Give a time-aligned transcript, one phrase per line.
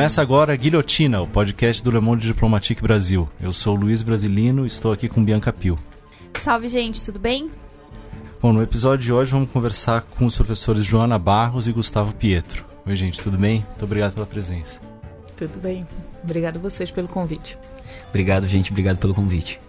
[0.00, 3.28] Começa agora a Guilhotina, o podcast do Le Monde Diplomatique Brasil.
[3.38, 5.78] Eu sou Luiz Brasilino e estou aqui com Bianca Pio.
[6.40, 7.50] Salve, gente, tudo bem?
[8.40, 12.64] Bom, no episódio de hoje vamos conversar com os professores Joana Barros e Gustavo Pietro.
[12.86, 13.56] Oi, gente, tudo bem?
[13.68, 14.80] Muito obrigado pela presença.
[15.36, 15.86] Tudo bem.
[16.24, 17.58] Obrigado a vocês pelo convite.
[18.08, 18.70] Obrigado, gente.
[18.70, 19.60] Obrigado pelo convite.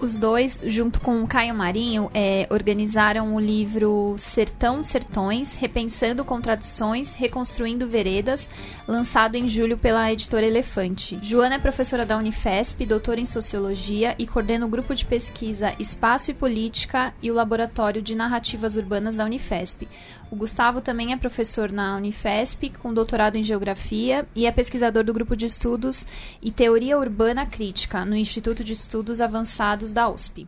[0.00, 7.14] Os dois, junto com o Caio Marinho, é, organizaram o livro Sertão Sertões, Repensando Contradições,
[7.14, 8.48] Reconstruindo Veredas,
[8.86, 11.18] lançado em julho pela editora Elefante.
[11.20, 16.30] Joana é professora da Unifesp, doutora em Sociologia e coordena o grupo de pesquisa Espaço
[16.30, 19.88] e Política e o Laboratório de Narrativas Urbanas da Unifesp.
[20.30, 25.14] O Gustavo também é professor na Unifesp, com doutorado em Geografia, e é pesquisador do
[25.14, 26.06] grupo de estudos
[26.42, 30.46] e Teoria Urbana Crítica, no Instituto de Estudos Avançados da USP.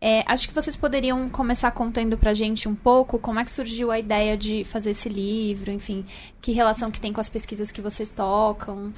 [0.00, 3.90] É, acho que vocês poderiam começar contando pra gente um pouco como é que surgiu
[3.90, 6.06] a ideia de fazer esse livro, enfim,
[6.40, 8.94] que relação que tem com as pesquisas que vocês tocam.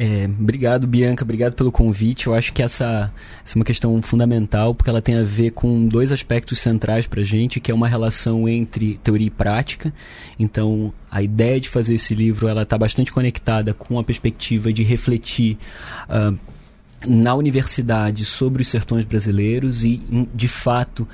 [0.00, 2.28] É, obrigado, Bianca, obrigado pelo convite.
[2.28, 3.12] Eu acho que essa,
[3.44, 7.20] essa, é uma questão fundamental, porque ela tem a ver com dois aspectos centrais para
[7.20, 9.92] a gente, que é uma relação entre teoria e prática.
[10.38, 14.84] Então, a ideia de fazer esse livro ela está bastante conectada com a perspectiva de
[14.84, 15.58] refletir
[16.08, 16.38] uh,
[17.04, 20.00] na universidade sobre os sertões brasileiros e,
[20.32, 21.08] de fato,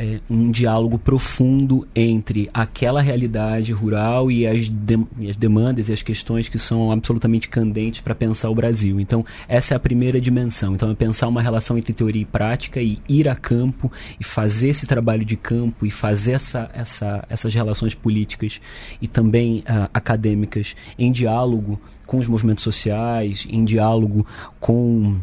[0.00, 5.92] é, um diálogo profundo entre aquela realidade rural e as, de, e as demandas e
[5.92, 8.98] as questões que são absolutamente candentes para pensar o Brasil.
[8.98, 10.74] Então, essa é a primeira dimensão.
[10.74, 14.68] Então, é pensar uma relação entre teoria e prática e ir a campo e fazer
[14.68, 18.58] esse trabalho de campo e fazer essa, essa, essas relações políticas
[19.02, 24.26] e também uh, acadêmicas em diálogo com os movimentos sociais, em diálogo
[24.58, 25.20] com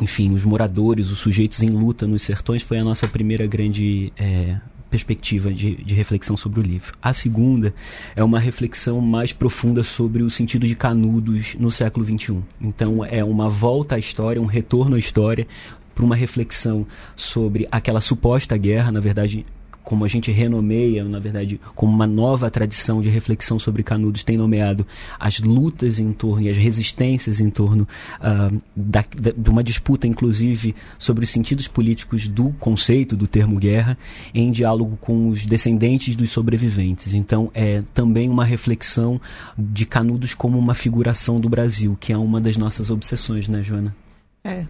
[0.00, 4.58] enfim, os moradores, os sujeitos em luta nos sertões, foi a nossa primeira grande é,
[4.90, 6.92] perspectiva de, de, reflexão sobre o livro.
[7.02, 7.74] A segunda
[8.14, 12.42] é uma reflexão mais profunda sobre o sentido de Canudos no século XXI.
[12.60, 15.46] Então, é uma volta à história, um retorno à história,
[15.94, 19.46] para uma reflexão sobre aquela suposta guerra, na verdade,
[19.86, 24.36] como a gente renomeia, na verdade, como uma nova tradição de reflexão sobre Canudos, tem
[24.36, 24.84] nomeado
[25.16, 27.86] as lutas em torno e as resistências em torno
[28.18, 33.60] uh, da, da, de uma disputa, inclusive, sobre os sentidos políticos do conceito do termo
[33.60, 33.96] guerra,
[34.34, 37.14] em diálogo com os descendentes dos sobreviventes.
[37.14, 39.20] Então, é também uma reflexão
[39.56, 43.94] de Canudos como uma figuração do Brasil, que é uma das nossas obsessões, né, Joana?
[44.42, 44.66] É.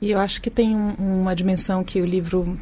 [0.00, 2.56] E eu acho que tem um, uma dimensão que o livro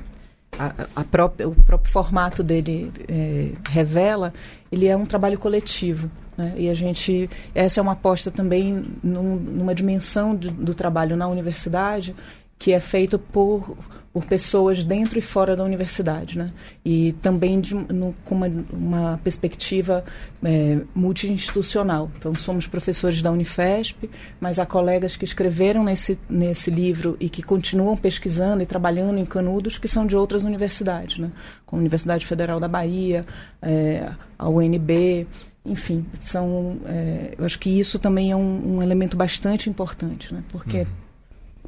[0.56, 4.32] a, a própria, o próprio formato dele é, revela,
[4.70, 6.10] ele é um trabalho coletivo.
[6.36, 6.54] Né?
[6.56, 11.26] E a gente, essa é uma aposta também num, numa dimensão do, do trabalho na
[11.26, 12.14] universidade
[12.58, 13.76] que é feito por,
[14.12, 16.50] por pessoas dentro e fora da universidade, né?
[16.84, 20.04] E também de, no, com uma, uma perspectiva
[20.42, 22.10] é, multi-institucional.
[22.18, 24.10] Então, somos professores da Unifesp,
[24.40, 29.24] mas há colegas que escreveram nesse, nesse livro e que continuam pesquisando e trabalhando em
[29.24, 31.30] Canudos que são de outras universidades, né?
[31.64, 33.24] Como a Universidade Federal da Bahia,
[33.62, 35.28] é, a UNB,
[35.64, 40.42] enfim, são, é, eu acho que isso também é um, um elemento bastante importante, né?
[40.50, 40.78] Porque...
[40.78, 41.07] Uhum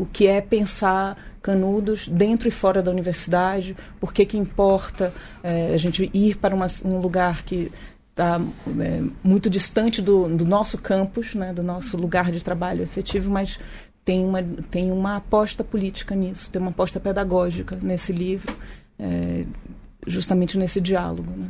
[0.00, 5.12] o que é pensar canudos dentro e fora da universidade, por que importa
[5.42, 7.70] é, a gente ir para uma, um lugar que
[8.10, 8.40] está
[8.80, 13.58] é, muito distante do, do, nosso campus, né, do nosso lugar de trabalho efetivo, mas
[14.04, 18.56] tem uma, tem uma aposta política nisso, tem uma aposta pedagógica nesse livro,
[18.98, 19.44] é,
[20.06, 21.30] justamente nesse diálogo.
[21.30, 21.48] Né?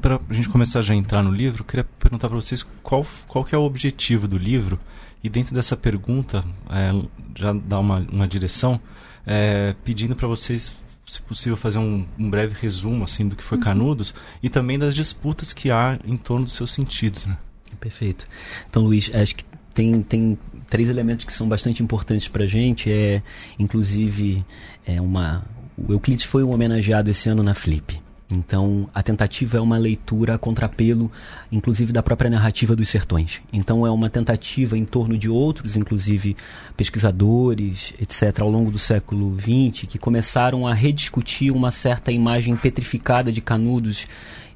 [0.00, 3.44] Para a gente começar já a entrar no livro, queria perguntar para vocês qual, qual
[3.44, 4.78] que é o objetivo do livro
[5.22, 6.92] e dentro dessa pergunta, é,
[7.34, 8.80] já dá uma, uma direção,
[9.26, 10.74] é, pedindo para vocês,
[11.06, 13.64] se possível, fazer um, um, breve resumo assim do que foi uhum.
[13.64, 17.26] Canudos e também das disputas que há em torno dos seus sentidos.
[17.26, 17.36] Né?
[17.78, 18.26] Perfeito.
[18.68, 19.44] Então, Luiz, acho que
[19.74, 20.38] tem, tem
[20.68, 22.90] três elementos que são bastante importantes para a gente.
[22.90, 23.22] É,
[23.58, 24.44] inclusive,
[24.86, 25.44] é uma,
[25.76, 28.00] o Euclides foi um homenageado esse ano na Flip.
[28.30, 31.10] Então, a tentativa é uma leitura a contrapelo,
[31.50, 33.40] inclusive da própria narrativa dos sertões.
[33.52, 36.36] Então, é uma tentativa em torno de outros, inclusive
[36.76, 43.32] pesquisadores, etc., ao longo do século XX, que começaram a rediscutir uma certa imagem petrificada
[43.32, 44.06] de Canudos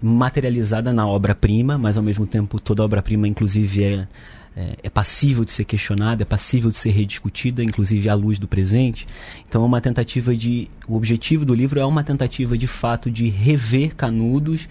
[0.01, 4.09] materializada na obra-prima, mas ao mesmo tempo toda obra-prima, inclusive, é
[4.57, 8.47] é, é, passível de ser questionada, é passível de ser rediscutida, inclusive à luz do
[8.47, 9.07] presente.
[9.49, 10.69] Então é uma tentativa de.
[10.87, 14.69] O objetivo do livro é uma tentativa de fato de rever Canudos,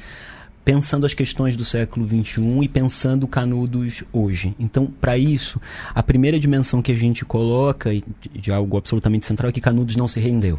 [0.63, 4.55] pensando as questões do século XXI e pensando Canudos hoje.
[4.57, 5.61] Então, para isso,
[5.93, 7.89] a primeira dimensão que a gente coloca,
[8.31, 10.57] de algo absolutamente central, é que Canudos não se rendeu.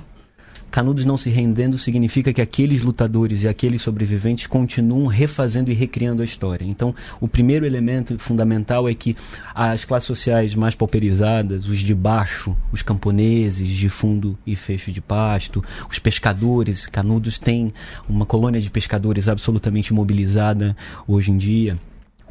[0.75, 6.21] Canudos não se rendendo significa que aqueles lutadores e aqueles sobreviventes continuam refazendo e recriando
[6.21, 6.65] a história.
[6.65, 9.17] Então, o primeiro elemento fundamental é que
[9.55, 15.01] as classes sociais mais pauperizadas, os de baixo, os camponeses de fundo e fecho de
[15.01, 17.73] pasto, os pescadores, Canudos tem
[18.09, 20.77] uma colônia de pescadores absolutamente mobilizada
[21.07, 21.79] hoje em dia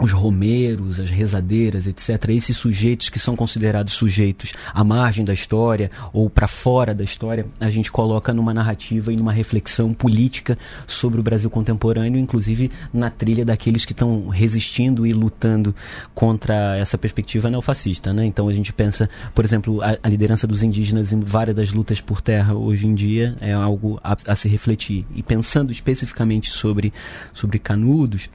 [0.03, 5.89] os romeiros, as rezadeiras, etc., esses sujeitos que são considerados sujeitos à margem da história
[6.11, 11.21] ou para fora da história, a gente coloca numa narrativa e numa reflexão política sobre
[11.21, 15.73] o Brasil contemporâneo, inclusive na trilha daqueles que estão resistindo e lutando
[16.13, 18.11] contra essa perspectiva neofascista.
[18.11, 18.25] Né?
[18.25, 22.01] Então a gente pensa, por exemplo, a, a liderança dos indígenas em várias das lutas
[22.01, 25.05] por terra hoje em dia é algo a, a se refletir.
[25.15, 26.91] E pensando especificamente sobre,
[27.31, 28.29] sobre Canudos,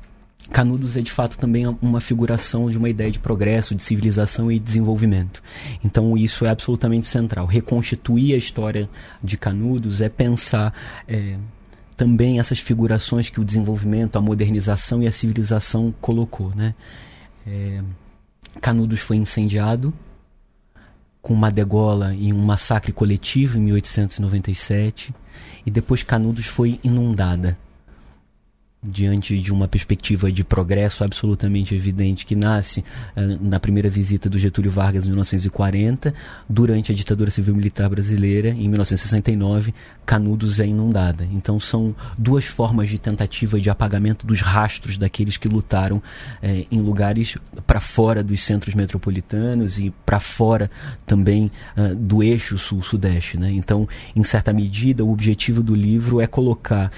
[0.50, 4.58] Canudos é de fato também uma figuração de uma ideia de progresso, de civilização e
[4.58, 5.42] desenvolvimento.
[5.84, 7.46] Então isso é absolutamente central.
[7.46, 8.88] Reconstituir a história
[9.22, 10.72] de Canudos é pensar
[11.06, 11.36] é,
[11.96, 16.50] também essas figurações que o desenvolvimento, a modernização e a civilização colocou.
[16.54, 16.74] Né?
[17.46, 17.82] É,
[18.60, 19.92] Canudos foi incendiado
[21.20, 25.10] com uma degola e um massacre coletivo em 1897
[25.66, 27.58] e depois Canudos foi inundada
[28.82, 34.38] diante de uma perspectiva de progresso absolutamente evidente que nasce uh, na primeira visita do
[34.38, 36.14] Getúlio Vargas em 1940,
[36.48, 39.74] durante a ditadura civil militar brasileira em 1969,
[40.06, 41.28] Canudos é inundada.
[41.32, 46.02] Então são duas formas de tentativa de apagamento dos rastros daqueles que lutaram
[46.40, 47.36] eh, em lugares
[47.66, 50.70] para fora dos centros metropolitanos e para fora
[51.04, 53.36] também uh, do eixo sul-sudeste.
[53.36, 53.50] Né?
[53.50, 56.90] Então, em certa medida, o objetivo do livro é colocar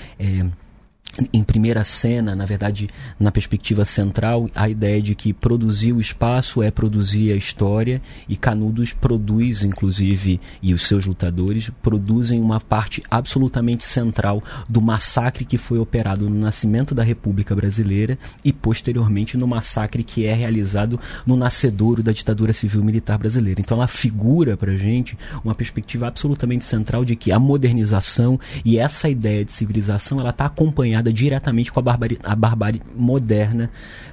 [1.33, 2.89] em primeira cena, na verdade,
[3.19, 8.37] na perspectiva central, a ideia de que produzir o espaço é produzir a história e
[8.37, 15.59] Canudos produz, inclusive, e os seus lutadores produzem uma parte absolutamente central do massacre que
[15.59, 21.37] foi operado no nascimento da República Brasileira e posteriormente no massacre que é realizado no
[21.37, 23.61] nascedouro da ditadura civil militar brasileira.
[23.61, 29.09] Então ela figura para gente uma perspectiva absolutamente central de que a modernização e essa
[29.09, 33.71] ideia de civilização ela está acompanhada diretamente com a barbárie, a barbárie moderna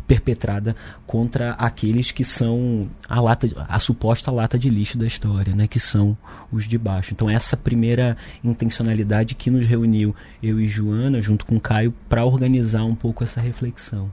[0.08, 5.68] perpetrada contra aqueles que são a lata, a suposta lata de lixo da história, né,
[5.68, 6.18] que são
[6.52, 7.14] os de baixo.
[7.14, 12.84] Então essa primeira intencionalidade que nos reuniu eu e Joana junto com Caio para organizar
[12.84, 14.12] um pouco essa reflexão.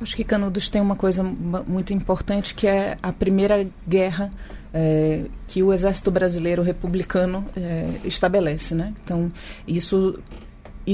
[0.00, 4.30] Acho que Canudos tem uma coisa muito importante que é a primeira guerra
[4.72, 8.94] é, que o exército brasileiro republicano é, estabelece, né?
[9.04, 9.28] Então
[9.66, 10.18] isso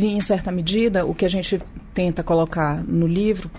[0.05, 1.61] e, em certa medida, o que a gente
[1.95, 3.51] tenta colocar no livro,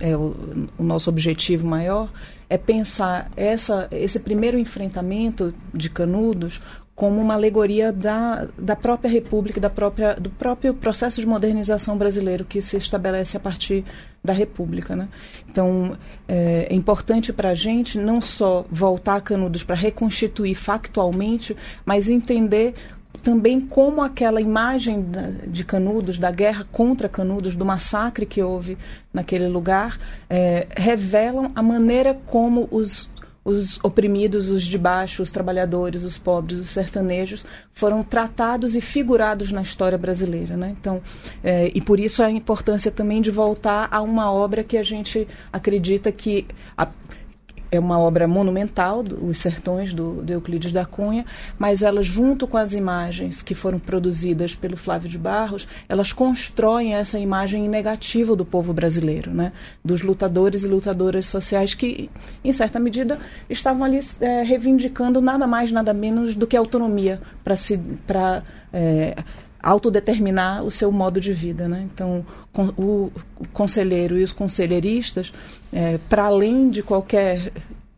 [0.00, 0.34] é o,
[0.78, 2.10] o nosso objetivo maior,
[2.48, 6.60] é pensar essa, esse primeiro enfrentamento de Canudos
[7.00, 12.44] como uma alegoria da, da própria República, da própria, do próprio processo de modernização brasileiro
[12.44, 13.86] que se estabelece a partir
[14.22, 14.94] da República.
[14.94, 15.08] Né?
[15.48, 15.96] Então,
[16.28, 22.10] é, é importante para a gente não só voltar a Canudos para reconstituir factualmente, mas
[22.10, 22.74] entender
[23.22, 25.04] também como aquela imagem
[25.46, 28.78] de Canudos, da guerra contra Canudos, do massacre que houve
[29.12, 29.98] naquele lugar,
[30.28, 33.10] é, revelam a maneira como os,
[33.44, 39.52] os oprimidos, os de baixo, os trabalhadores, os pobres, os sertanejos, foram tratados e figurados
[39.52, 40.56] na história brasileira.
[40.56, 40.74] Né?
[40.78, 41.00] Então,
[41.42, 45.26] é, e por isso a importância também de voltar a uma obra que a gente
[45.52, 46.46] acredita que.
[46.76, 46.88] A,
[47.70, 51.24] é uma obra monumental, Os Sertões, do, do, Euclides da Cunha,
[51.58, 56.94] mas ela, junto com as imagens que foram produzidas pelo Flávio de Barros, elas constroem
[56.94, 59.52] essa imagem negativa do povo brasileiro, né?
[59.84, 62.10] dos lutadores e lutadoras sociais que,
[62.44, 67.56] em certa medida, estavam ali é, reivindicando nada mais, nada menos do que autonomia para
[67.56, 67.78] se.
[68.06, 69.16] Pra, é,
[69.62, 71.68] autodeterminar o seu modo de vida.
[71.68, 71.88] Né?
[71.92, 72.24] Então,
[72.76, 73.10] o,
[73.52, 75.32] conselheiro e os conselheiristas,
[75.72, 77.52] é, para além de qualquer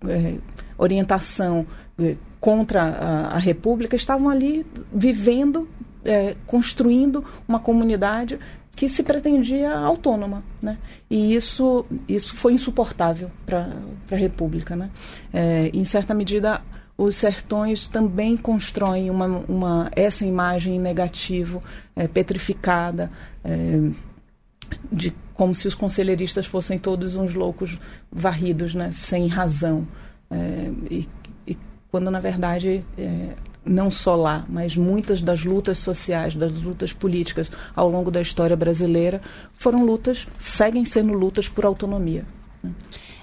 [0.06, 0.34] é,
[0.76, 1.66] orientação
[1.98, 5.68] é, contra a, a, República, estavam ali vivendo,
[6.04, 8.38] é, construindo uma comunidade
[8.74, 10.42] que se pretendia autônoma.
[10.60, 10.78] Né?
[11.08, 13.70] E isso, isso foi insuportável para
[14.10, 14.74] a República.
[14.74, 14.90] Né?
[15.32, 16.60] É, em certa medida,
[17.04, 21.60] os sertões também constroem uma, uma, essa imagem negativa,
[21.96, 23.10] é, petrificada,
[23.44, 23.80] é,
[24.90, 27.76] de como se os conselheiristas fossem todos uns loucos
[28.10, 29.86] varridos, né, sem razão.
[30.30, 31.08] É, e,
[31.46, 31.58] e,
[31.90, 33.30] quando, na verdade, é,
[33.64, 38.56] não só lá, mas muitas das lutas sociais, das lutas políticas ao longo da história
[38.56, 39.20] brasileira
[39.54, 42.24] foram lutas, seguem sendo lutas por autonomia.
[42.62, 42.70] Né?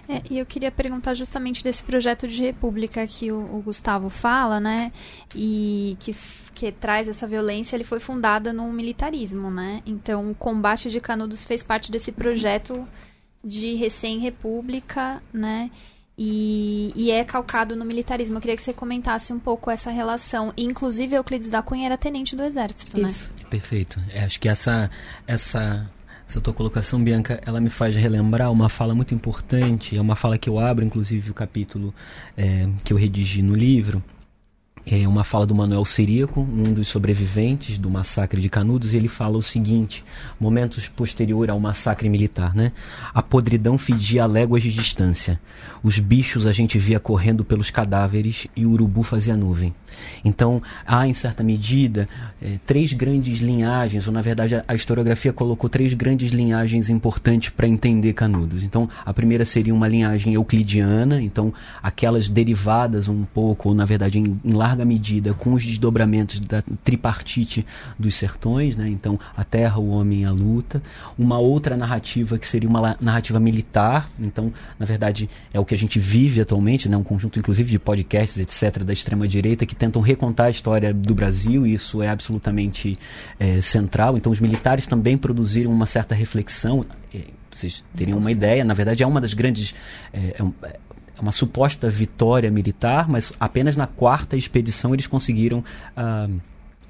[0.09, 4.59] É, e eu queria perguntar justamente desse projeto de república que o, o Gustavo fala,
[4.59, 4.91] né?
[5.35, 6.15] E que,
[6.55, 9.83] que traz essa violência, ele foi fundada no militarismo, né?
[9.85, 12.87] Então, o combate de Canudos fez parte desse projeto
[13.43, 15.69] de recém-república, né?
[16.17, 18.37] E, e, é calcado no militarismo.
[18.37, 20.51] Eu queria que você comentasse um pouco essa relação.
[20.57, 23.31] Inclusive, Euclides da Cunha era tenente do Exército, Isso.
[23.31, 23.47] né?
[23.49, 23.97] Perfeito.
[24.11, 24.91] É, acho que essa,
[25.25, 25.89] essa,
[26.29, 29.97] essa tua colocação, Bianca, ela me faz relembrar uma fala muito importante.
[29.97, 31.91] É uma fala que eu abro, inclusive, o capítulo
[32.37, 34.03] é, que eu redigi no livro
[34.91, 39.07] é uma fala do Manuel Siríaco, um dos sobreviventes do massacre de Canudos, e ele
[39.07, 40.03] fala o seguinte,
[40.39, 42.71] momentos posterior ao massacre militar, né?
[43.13, 45.39] A podridão fedia a léguas de distância.
[45.83, 49.73] Os bichos a gente via correndo pelos cadáveres e o urubu fazia nuvem.
[50.23, 52.07] Então, há, em certa medida,
[52.41, 57.67] é, três grandes linhagens, ou na verdade a historiografia colocou três grandes linhagens importantes para
[57.67, 58.63] entender Canudos.
[58.63, 64.19] Então, a primeira seria uma linhagem euclidiana, então aquelas derivadas um pouco, ou na verdade
[64.19, 67.65] em, em larga medida, com os desdobramentos da tripartite
[67.97, 68.87] dos sertões, né?
[68.89, 70.81] então a terra, o homem e a luta.
[71.17, 75.77] Uma outra narrativa que seria uma narrativa militar, então, na verdade, é o que a
[75.77, 76.97] gente vive atualmente, né?
[76.97, 81.65] um conjunto inclusive de podcasts, etc., da extrema-direita, que tentam recontar a história do Brasil,
[81.65, 82.97] e isso é absolutamente
[83.39, 84.17] é, central.
[84.17, 86.85] Então, os militares também produziram uma certa reflexão.
[87.13, 87.21] É,
[87.51, 89.73] vocês teriam uma ideia, na verdade, é uma das grandes.
[90.13, 90.79] É, é, é
[91.21, 95.63] uma suposta vitória militar, mas apenas na quarta expedição eles conseguiram.
[95.97, 96.39] Uh,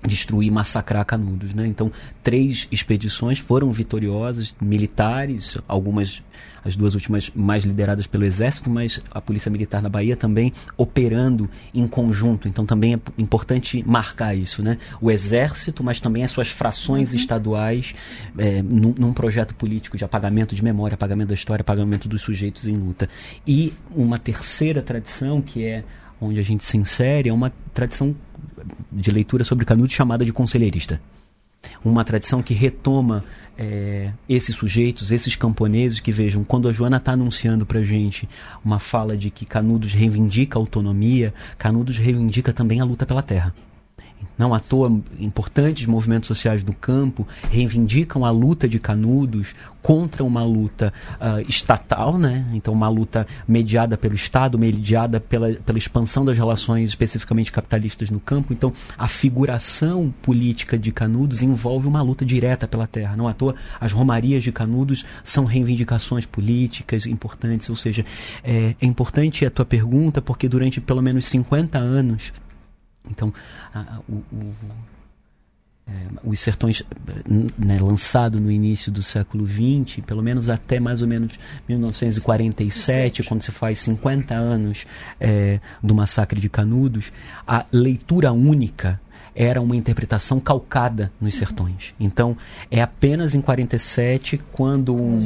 [0.06, 1.68] destruir, massacrar Canudos, né?
[1.68, 1.92] Então,
[2.24, 6.22] três expedições foram vitoriosas, militares, algumas
[6.64, 11.50] as duas últimas mais lideradas pelo exército, mas a polícia militar na Bahia também operando
[11.74, 12.48] em conjunto.
[12.48, 14.78] Então, também é importante marcar isso, né?
[15.02, 17.16] O exército, mas também as suas frações uhum.
[17.16, 17.94] estaduais
[18.38, 22.68] é, num, num, projeto político de apagamento de memória, apagamento da história, apagamento dos sujeitos
[22.68, 23.10] em luta.
[23.48, 25.84] E uma terceira tradição que é
[26.22, 28.16] onde a gente se insere é uma tradição
[28.92, 31.02] de leitura sobre Canudos chamada de conselheirista.
[31.84, 33.24] Uma tradição que retoma
[33.58, 38.28] é, esses sujeitos, esses camponeses que vejam, quando a Joana está anunciando para gente
[38.64, 43.54] uma fala de que Canudos reivindica a autonomia, Canudos reivindica também a luta pela terra.
[44.38, 50.44] Não à toa, importantes movimentos sociais do campo reivindicam a luta de Canudos contra uma
[50.44, 52.46] luta uh, estatal, né?
[52.54, 58.20] então uma luta mediada pelo Estado, mediada pela, pela expansão das relações especificamente capitalistas no
[58.20, 58.54] campo.
[58.54, 63.18] Então, a figuração política de Canudos envolve uma luta direta pela terra.
[63.18, 67.70] Não à toa, as romarias de Canudos são reivindicações políticas importantes.
[67.70, 68.06] Ou seja,
[68.44, 72.32] é, é importante a tua pergunta porque durante pelo menos 50 anos
[73.10, 73.34] então,
[73.74, 74.54] a, o, o,
[75.88, 75.92] é,
[76.24, 76.84] os sertões,
[77.58, 83.42] né, lançado no início do século XX, pelo menos até mais ou menos 1947, quando
[83.42, 84.86] se faz 50 anos
[85.20, 87.12] é, do massacre de Canudos,
[87.48, 89.02] a leitura única
[89.36, 91.94] era uma interpretação calcada nos sertões.
[92.00, 92.36] Então,
[92.70, 95.18] é apenas em 47 quando um,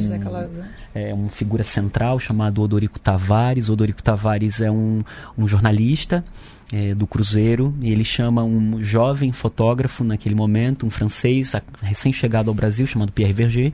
[0.94, 5.04] é, uma figura central chamado Odorico Tavares, Odorico Tavares é um,
[5.38, 6.24] um jornalista
[6.74, 12.56] é, do Cruzeiro e ele chama um jovem fotógrafo naquele momento, um francês recém-chegado ao
[12.56, 13.74] Brasil chamado Pierre Verger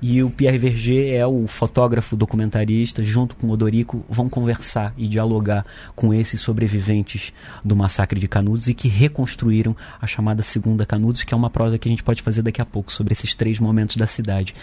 [0.00, 5.08] e o Pierre Verger é o fotógrafo documentarista junto com o Odorico vão conversar e
[5.08, 7.32] dialogar com esses sobreviventes
[7.64, 11.78] do massacre de Canudos e que reconstruíram a chamada Segunda Canudos, que é uma prosa
[11.78, 14.54] que a gente pode fazer daqui a pouco sobre esses três momentos da cidade.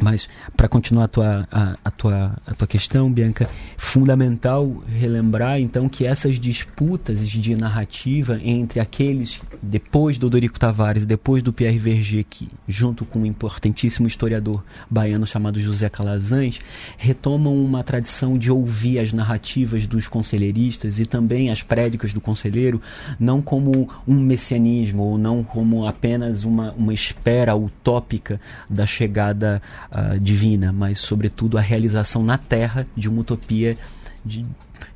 [0.00, 5.88] Mas, para continuar a tua, a, a, tua, a tua questão, Bianca, fundamental relembrar, então,
[5.88, 12.24] que essas disputas de narrativa entre aqueles, depois do Dorico Tavares, depois do Pierre Verger,
[12.28, 16.60] que, junto com um importantíssimo historiador baiano chamado José Calazans,
[16.96, 22.80] retomam uma tradição de ouvir as narrativas dos conselheiristas e também as prédicas do conselheiro,
[23.18, 29.62] não como um messianismo, ou não como apenas uma, uma espera utópica da chegada
[29.94, 33.78] uh, divina, mas sobretudo a realização na terra de uma utopia
[34.24, 34.44] de,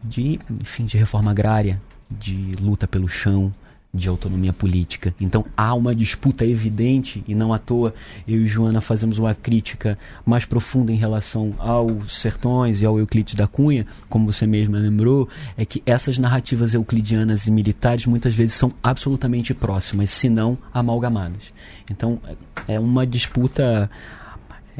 [0.02, 3.52] de, enfim, de reforma agrária, de luta pelo chão,
[3.92, 5.14] de autonomia política.
[5.18, 7.94] Então há uma disputa evidente e não à toa
[8.26, 13.34] eu e Joana fazemos uma crítica mais profunda em relação aos sertões e ao Euclides
[13.34, 18.54] da Cunha, como você mesma lembrou, é que essas narrativas euclidianas e militares muitas vezes
[18.54, 21.42] são absolutamente próximas, se não amalgamadas.
[21.90, 22.20] Então
[22.66, 23.90] é uma disputa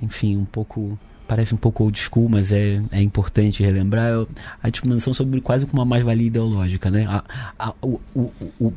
[0.03, 0.99] enfim, um pouco
[1.29, 4.27] parece um pouco old school, mas é, é importante relembrar
[4.63, 7.07] a discriminação sobre quase como uma mais-valia ideológica, né?
[7.07, 7.23] A,
[7.59, 8.73] a, o, o, o,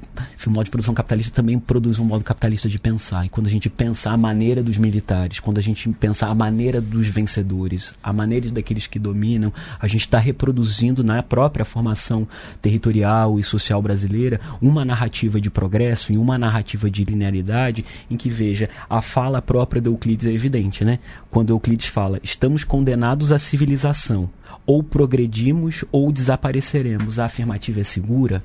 [0.46, 3.26] o modo de produção capitalista também produz um modo capitalista de pensar.
[3.26, 6.82] E quando a gente pensa a maneira dos militares, quando a gente pensa a maneira
[6.82, 12.28] dos vencedores, a maneira daqueles que dominam, a gente está reproduzindo na própria formação
[12.62, 18.30] territorial e social brasileira uma narrativa de progresso e uma narrativa de linearidade em que,
[18.30, 21.00] veja, a fala própria de Euclides é evidente, né?
[21.30, 24.28] Quando Euclides fala, estamos condenados à civilização.
[24.66, 27.20] Ou progredimos ou desapareceremos.
[27.20, 28.44] A afirmativa é segura?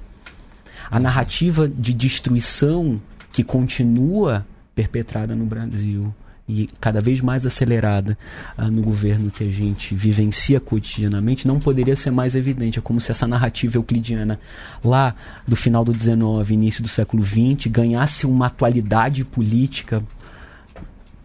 [0.91, 3.00] A narrativa de destruição
[3.33, 6.03] que continua perpetrada no Brasil
[6.47, 8.19] e cada vez mais acelerada
[8.59, 12.79] uh, no governo que a gente vivencia cotidianamente, não poderia ser mais evidente.
[12.79, 14.38] É como se essa narrativa euclidiana
[14.85, 15.15] lá
[15.49, 20.03] do final do XIX, início do século XX, ganhasse uma atualidade política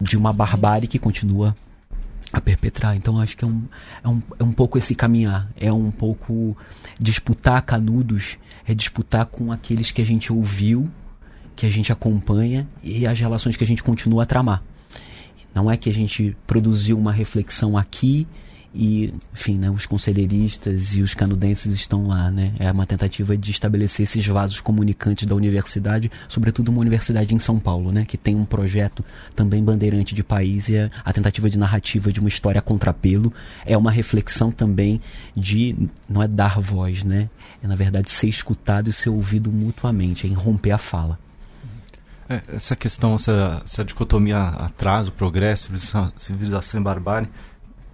[0.00, 1.54] de uma barbárie que continua
[2.32, 2.96] a perpetrar.
[2.96, 3.62] Então acho que é um,
[4.02, 6.56] é um, é um pouco esse caminhar, é um pouco
[6.98, 10.90] disputar canudos, é disputar com aqueles que a gente ouviu,
[11.54, 14.62] que a gente acompanha e as relações que a gente continua a tramar.
[15.54, 18.26] Não é que a gente produziu uma reflexão aqui
[18.74, 22.52] e, enfim, né, os conselheiristas e os canudenses estão lá, né?
[22.58, 27.60] É uma tentativa de estabelecer esses vasos comunicantes da universidade, sobretudo uma universidade em São
[27.60, 28.06] Paulo, né?
[28.06, 29.04] Que tem um projeto
[29.36, 33.32] também bandeirante de país e a, a tentativa de narrativa de uma história contrapelo
[33.66, 35.00] é uma reflexão também
[35.36, 35.76] de,
[36.08, 37.28] não é dar voz, né?
[37.62, 41.18] É, na verdade, ser escutado e ser ouvido mutuamente, é romper a fala.
[42.26, 45.70] É, essa questão, essa, essa dicotomia atraso, progresso,
[46.16, 47.28] civilização e barbárie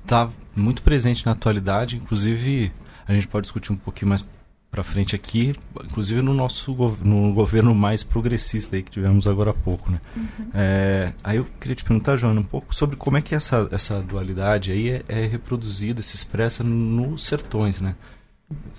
[0.08, 2.72] está muito presente na atualidade, inclusive
[3.06, 4.26] a gente pode discutir um pouquinho mais
[4.70, 6.72] para frente aqui, inclusive no nosso
[7.02, 10.00] no governo mais progressista aí que tivemos agora há pouco, né?
[10.14, 10.50] Uhum.
[10.52, 14.00] É, aí eu queria te perguntar, Joana, um pouco sobre como é que essa, essa
[14.00, 17.94] dualidade aí é, é reproduzida, se expressa nos sertões, né?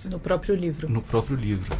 [0.04, 0.88] No próprio livro.
[0.88, 1.76] No próprio livro.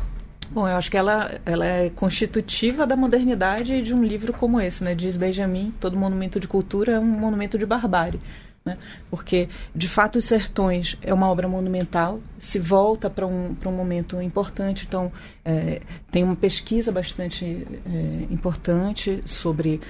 [0.50, 4.82] Bom, eu acho que ela, ela é constitutiva da modernidade de um livro como esse,
[4.82, 4.96] né?
[4.96, 8.18] Diz Benjamin, todo monumento de cultura é um monumento de barbárie.
[8.64, 8.76] Né?
[9.10, 14.20] Porque, de fato, Os Sertões é uma obra monumental, se volta para um, um momento
[14.20, 14.84] importante.
[14.86, 15.10] Então,
[15.44, 19.80] é, tem uma pesquisa bastante é, importante sobre,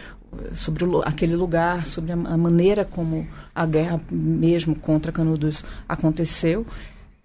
[0.54, 6.64] sobre o, aquele lugar, sobre a, a, maneira como a guerra mesmo contra Canudos aconteceu.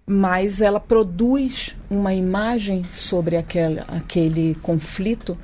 [0.04, 5.36] Mas ela produz uma imagem sobre aquele, aquele conflito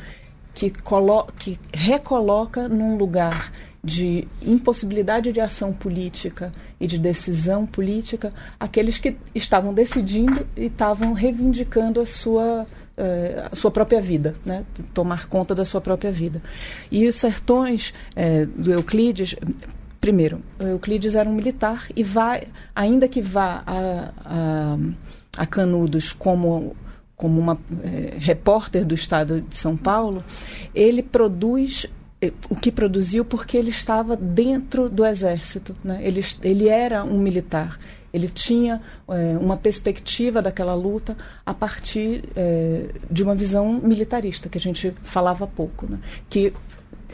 [0.54, 3.52] que, colo que recoloca num lugar
[3.84, 11.12] de impossibilidade de ação política e de decisão política aqueles que estavam decidindo e estavam
[11.12, 12.66] reivindicando a sua
[12.96, 14.64] eh, a sua própria vida, né?
[14.94, 16.40] tomar conta da sua própria vida.
[16.90, 19.34] E os sertões eh, do Euclides,
[20.00, 24.78] primeiro, Euclides era um militar e vai, ainda que vá a, a,
[25.38, 26.76] a Canudos como
[27.16, 30.24] como uma eh, repórter do Estado de São Paulo,
[30.74, 31.86] ele produz
[32.48, 36.00] o que produziu porque ele estava dentro do exército, né?
[36.02, 37.78] ele, ele era um militar.
[38.12, 44.58] Ele tinha é, uma perspectiva daquela luta a partir é, de uma visão militarista, que
[44.58, 45.86] a gente falava pouco.
[45.90, 45.98] Né?
[46.28, 46.52] Que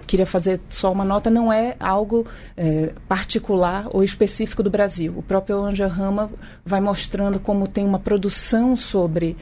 [0.06, 5.14] queria fazer só uma nota, não é algo é, particular ou específico do Brasil.
[5.16, 6.30] O próprio Anja Rama
[6.64, 9.36] vai mostrando como tem uma produção sobre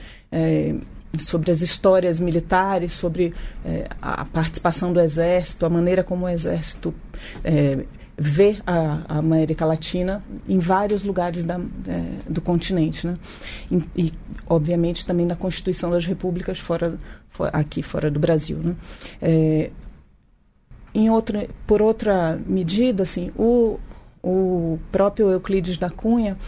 [1.22, 6.94] sobre as histórias militares, sobre é, a participação do Exército, a maneira como o Exército
[7.44, 7.84] é,
[8.18, 13.06] vê a, a, América Latina em vários lugares da, é, do continente.
[13.06, 13.16] Né?
[13.70, 14.12] E, e,
[14.46, 16.98] obviamente, também na Constituição das Repúblicas fora,
[17.28, 18.58] for, aqui fora do Brasil.
[18.58, 19.70] Né?
[20.94, 23.78] Em outra, por outra medida, assim, o,
[24.22, 26.38] o próprio Euclides da Cunha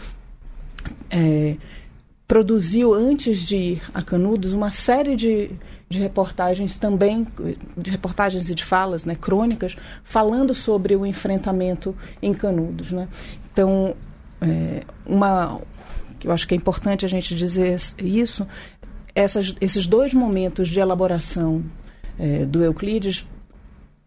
[2.29, 5.49] produziu, antes de ir a Canudos, uma série de,
[5.89, 7.25] de reportagens também,
[7.75, 12.91] de reportagens e de falas, né, crônicas, falando sobre o enfrentamento em Canudos.
[12.91, 13.07] Né?
[13.51, 13.95] Então,
[14.41, 15.59] é, uma,
[16.19, 18.47] que eu acho que é importante a gente dizer isso,
[19.15, 21.63] essas, esses dois momentos de elaboração
[22.19, 23.25] é, do Euclides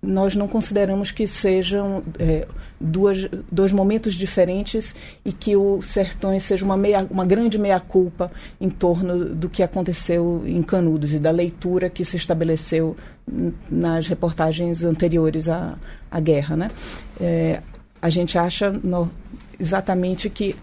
[0.05, 2.47] nós não consideramos que sejam é,
[2.81, 8.69] duas, dois momentos diferentes e que o Sertões seja uma, meia, uma grande meia-culpa em
[8.69, 12.97] torno do que aconteceu em Canudos e da leitura que se estabeleceu
[13.71, 15.79] nas reportagens anteriores à,
[16.11, 16.57] à guerra.
[16.57, 16.71] Né?
[17.21, 17.63] É,
[18.01, 19.09] a gente acha no,
[19.61, 20.57] exatamente que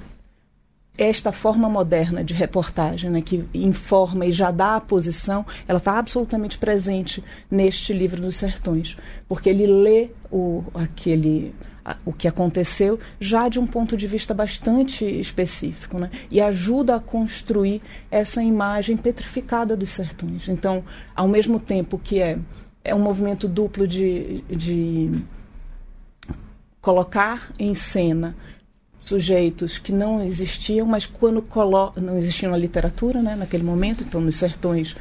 [0.99, 5.97] esta forma moderna de reportagem, né, que informa e já dá a posição, ela está
[5.97, 11.55] absolutamente presente neste livro dos sertões, porque ele lê o, aquele
[12.05, 16.11] o que aconteceu já de um ponto de vista bastante específico, né?
[16.29, 17.81] E ajuda a construir
[18.11, 20.47] essa imagem petrificada dos sertões.
[20.47, 20.83] Então,
[21.15, 22.37] ao mesmo tempo que é
[22.83, 25.21] é um movimento duplo de, de
[26.81, 28.35] colocar em cena
[29.09, 31.43] sujeitos que não existiam, mas quando
[31.97, 34.95] não existiam na literatura, né, naquele momento, então nos sertões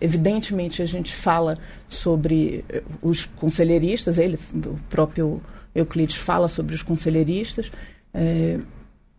[0.00, 5.40] evidentemente a gente fala sobre eh, os conselheiristas, ele, o próprio
[5.74, 7.72] Euclides fala sobre os conselheiristas,
[8.12, 8.58] é,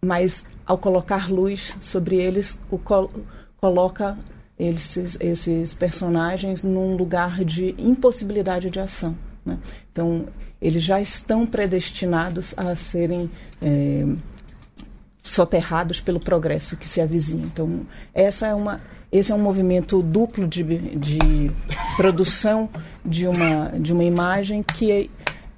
[0.06, 3.10] mas ao colocar luz sobre eles, o col
[3.58, 4.16] coloca
[4.60, 9.18] esses personagens num lugar de impossibilidade de ação.
[9.44, 9.58] Né?
[9.92, 10.28] Então,
[10.64, 13.30] eles já estão predestinados a serem
[13.62, 14.06] é,
[15.22, 17.44] soterrados pelo progresso que se avizinha.
[17.44, 17.82] Então,
[18.14, 18.80] essa é uma,
[19.12, 21.20] esse é um movimento duplo de, de
[21.98, 22.70] produção
[23.04, 25.10] de uma, de uma imagem que,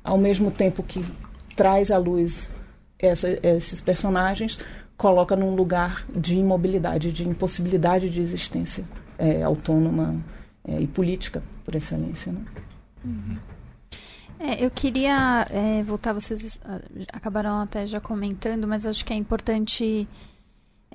[0.04, 1.04] ao mesmo tempo que
[1.56, 2.50] traz à luz
[2.98, 4.58] essa, esses personagens,
[4.98, 8.84] coloca num lugar de imobilidade, de impossibilidade de existência
[9.20, 10.16] é, autônoma
[10.68, 12.32] é, e política, por excelência.
[12.32, 12.42] Né?
[13.06, 13.55] Uhum.
[14.40, 16.80] É, eu queria é, voltar, vocês ah,
[17.14, 20.08] acabaram até já comentando, mas acho que é importante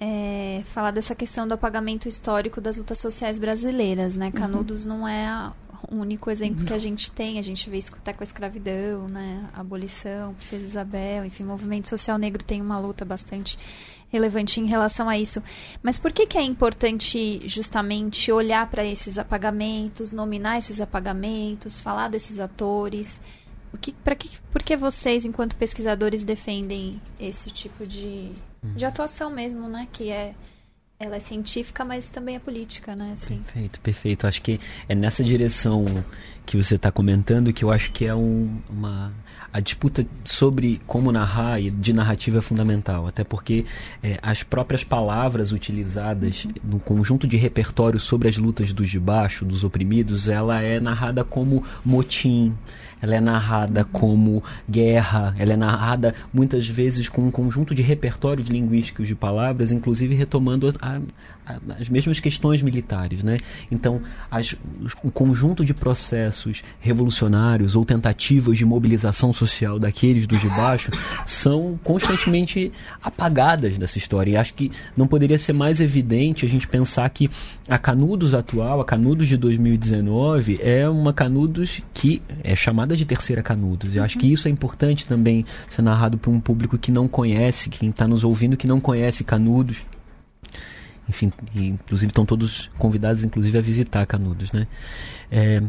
[0.01, 4.27] é, falar dessa questão do apagamento histórico das lutas sociais brasileiras, né?
[4.27, 4.33] Uhum.
[4.33, 4.99] Canudos uhum.
[4.99, 5.53] não é
[5.91, 9.07] o único exemplo que a gente tem, a gente vê isso até com a escravidão,
[9.09, 9.49] né?
[9.55, 13.59] A abolição, Princesa Isabel, enfim, o movimento social negro tem uma luta bastante
[14.11, 15.43] relevante em relação a isso.
[15.83, 22.09] Mas por que, que é importante justamente olhar para esses apagamentos, nominar esses apagamentos, falar
[22.09, 23.21] desses atores?
[23.73, 28.33] O que, pra que, por que vocês, enquanto pesquisadores, defendem esse tipo de,
[28.75, 28.89] de uhum.
[28.89, 29.87] atuação mesmo, né?
[29.93, 30.35] Que é
[31.01, 33.13] ela é científica, mas também é política, né?
[33.15, 33.39] Assim.
[33.39, 34.27] Perfeito, perfeito.
[34.27, 36.05] Acho que é nessa direção
[36.45, 39.11] que você está comentando que eu acho que é um, uma
[39.53, 43.65] a disputa sobre como narrar e de narrativa é fundamental, até porque
[44.03, 46.53] é, as próprias palavras utilizadas uhum.
[46.63, 51.25] no conjunto de repertório sobre as lutas dos de baixo, dos oprimidos, ela é narrada
[51.25, 52.55] como motim,
[53.01, 58.49] ela é narrada como guerra, ela é narrada muitas vezes com um conjunto de repertórios
[58.49, 61.01] linguísticos de palavras, inclusive retomando a,
[61.79, 63.37] as mesmas questões militares, né?
[63.71, 64.55] Então, as,
[65.03, 70.91] o conjunto de processos revolucionários ou tentativas de mobilização social daqueles dos de baixo
[71.27, 74.33] são constantemente apagadas dessa história.
[74.33, 77.31] E acho que não poderia ser mais evidente a gente pensar que
[77.69, 83.43] a Canudos atual, a Canudos de 2019, é uma Canudos que é chamada de terceira
[83.43, 83.95] Canudos.
[83.95, 87.69] E acho que isso é importante também ser narrado para um público que não conhece,
[87.69, 89.79] quem está nos ouvindo que não conhece Canudos
[91.11, 94.67] enfim, e, inclusive estão todos convidados, inclusive, a visitar Canudos, né?
[95.31, 95.61] É,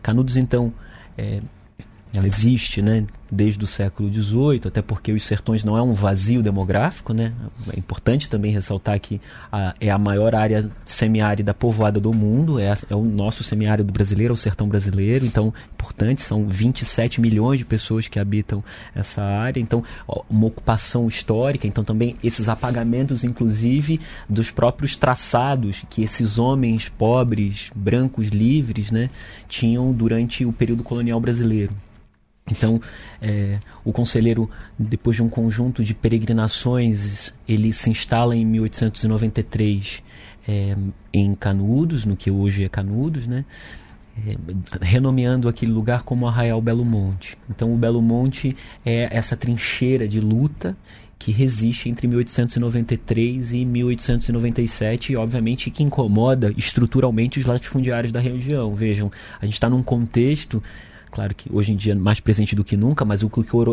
[0.00, 0.72] Canudos, então,
[1.18, 1.42] é,
[2.14, 3.04] ela existe, né?
[3.34, 7.32] Desde o século XVIII, até porque os sertões não é um vazio demográfico, né?
[7.74, 9.20] É importante também ressaltar que
[9.50, 13.92] a, é a maior área semiárida povoada do mundo, é, a, é o nosso semiárido
[13.92, 19.22] brasileiro, é o sertão brasileiro, então importante, são 27 milhões de pessoas que habitam essa
[19.22, 19.84] área, então
[20.30, 27.70] uma ocupação histórica, então também esses apagamentos, inclusive, dos próprios traçados que esses homens pobres,
[27.74, 29.10] brancos, livres, né,
[29.48, 31.72] tinham durante o período colonial brasileiro.
[32.50, 32.80] Então,
[33.22, 40.02] é, o conselheiro, depois de um conjunto de peregrinações, ele se instala em 1893
[40.46, 40.76] é,
[41.12, 43.46] em Canudos, no que hoje é Canudos, né?
[44.26, 44.36] É,
[44.80, 47.36] renomeando aquele lugar como Arraial Belo Monte.
[47.48, 48.54] Então, o Belo Monte
[48.84, 50.76] é essa trincheira de luta
[51.18, 58.74] que resiste entre 1893 e 1897 e, obviamente, que incomoda estruturalmente os latifundiários da região.
[58.74, 60.62] Vejam, a gente está num contexto
[61.14, 63.30] claro que hoje em dia mais presente do que nunca, mas o,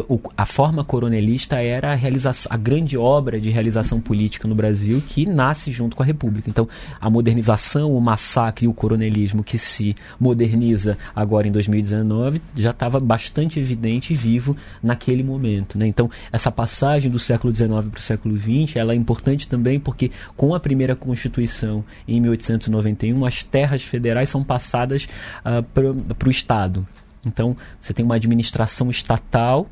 [0.08, 5.02] o, a forma coronelista era a, realização, a grande obra de realização política no Brasil
[5.08, 6.48] que nasce junto com a República.
[6.52, 12.70] Então, a modernização, o massacre e o coronelismo que se moderniza agora em 2019 já
[12.70, 15.80] estava bastante evidente e vivo naquele momento.
[15.80, 15.88] Né?
[15.88, 20.12] Então, essa passagem do século XIX para o século XX ela é importante também porque
[20.38, 25.08] com a primeira Constituição em 1891 as terras federais são passadas
[25.44, 26.86] uh, para o Estado.
[27.26, 29.70] Então, você tem uma administração estatal,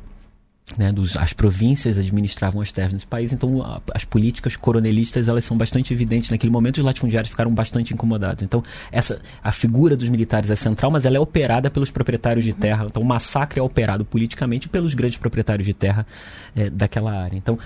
[0.78, 5.44] né, dos, as províncias administravam as terras nesse país, então a, as políticas coronelistas elas
[5.44, 8.42] são bastante evidentes naquele momento os latifundiários ficaram bastante incomodados.
[8.42, 12.52] Então, essa a figura dos militares é central, mas ela é operada pelos proprietários de
[12.52, 12.86] terra.
[12.88, 16.06] Então, o massacre é operado politicamente pelos grandes proprietários de terra
[16.54, 17.36] é, daquela área.
[17.36, 17.58] Então,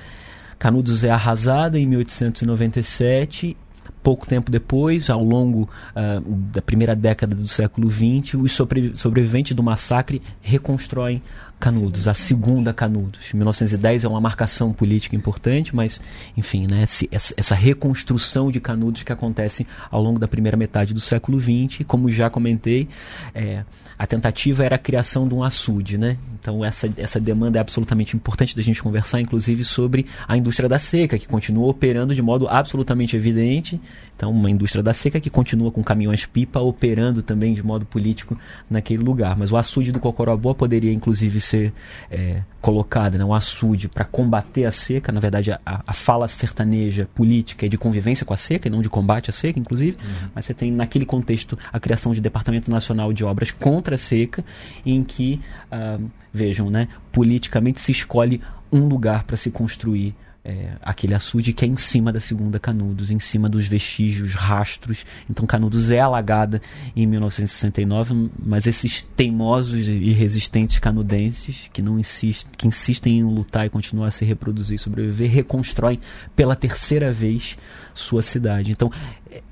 [0.58, 3.56] Canudos é arrasada em 1897
[4.02, 9.54] pouco tempo depois, ao longo uh, da primeira década do século XX, os sobre, sobreviventes
[9.56, 11.22] do massacre reconstroem
[11.58, 13.32] Canudos, a segunda Canudos.
[13.32, 15.98] 1910 é uma marcação política importante, mas,
[16.36, 21.40] enfim, né, essa reconstrução de Canudos que acontece ao longo da primeira metade do século
[21.40, 22.88] XX, como já comentei,
[23.34, 23.64] é,
[23.98, 26.18] a tentativa era a criação de um açude, né?
[26.44, 30.78] Então essa, essa demanda é absolutamente importante da gente conversar, inclusive sobre a indústria da
[30.78, 33.80] seca, que continua operando de modo absolutamente evidente.
[34.14, 39.02] Então uma indústria da seca que continua com caminhões-pipa operando também de modo político naquele
[39.02, 39.34] lugar.
[39.38, 41.72] Mas o açude do Cocorobó poderia inclusive ser
[42.10, 43.24] é, colocado, né?
[43.26, 45.12] um açude para combater a seca.
[45.12, 48.80] Na verdade, a, a, fala sertaneja política é de convivência com a seca e não
[48.80, 49.98] de combate à seca, inclusive.
[50.02, 50.28] Uhum.
[50.34, 54.42] Mas você tem naquele contexto a criação de Departamento Nacional de Obras contra a seca,
[54.86, 56.02] em que, uh,
[56.34, 58.40] vejam, né, politicamente se escolhe
[58.72, 63.10] um lugar para se construir é, aquele açude que é em cima da segunda Canudos,
[63.10, 65.06] em cima dos vestígios, rastros.
[65.30, 66.60] Então Canudos é alagada
[66.94, 73.64] em 1969, mas esses teimosos e resistentes canudenses que não insistem, que insistem em lutar
[73.64, 75.98] e continuar a se reproduzir e sobreviver, reconstroem
[76.36, 77.56] pela terceira vez
[77.94, 78.70] sua cidade.
[78.70, 78.90] Então
[79.30, 79.42] é,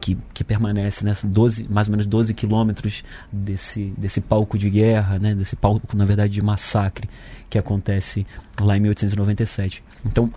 [0.00, 5.18] que, que, permanece nessa 12, mais ou menos 12 quilômetros desse, desse palco de guerra,
[5.18, 7.08] né, desse palco, na verdade, de massacre
[7.50, 8.26] que acontece
[8.60, 9.82] lá em 1897.
[10.06, 10.32] Então,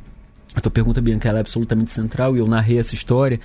[0.56, 3.39] a tua pergunta, Bianca, ela é absolutamente central e eu narrei essa história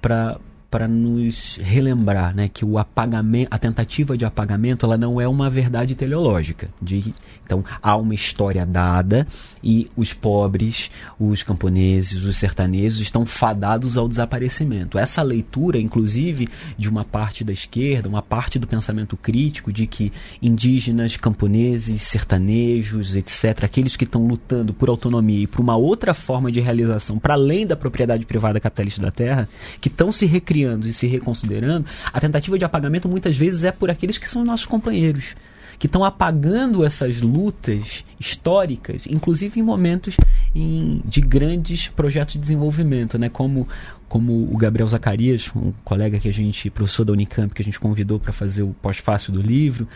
[0.00, 0.38] para
[0.70, 5.48] para nos relembrar né, que o apagamento, a tentativa de apagamento ela não é uma
[5.48, 6.68] verdade teleológica.
[6.82, 9.26] De, então há uma história dada
[9.62, 14.98] e os pobres, os camponeses, os sertanejos estão fadados ao desaparecimento.
[14.98, 20.12] Essa leitura, inclusive, de uma parte da esquerda, uma parte do pensamento crítico de que
[20.42, 26.50] indígenas, camponeses, sertanejos, etc., aqueles que estão lutando por autonomia e por uma outra forma
[26.50, 29.48] de realização para além da propriedade privada capitalista da terra,
[29.80, 33.70] que estão se recriando recriando e se reconsiderando, a tentativa de apagamento muitas vezes é
[33.70, 35.34] por aqueles que são nossos companheiros,
[35.78, 40.16] que estão apagando essas lutas históricas, inclusive em momentos
[40.54, 43.28] em, de grandes projetos de desenvolvimento, né?
[43.28, 43.68] como,
[44.08, 47.78] como o Gabriel Zacarias, um colega que a gente, professor da Unicamp, que a gente
[47.78, 49.86] convidou para fazer o pós-fácil do livro,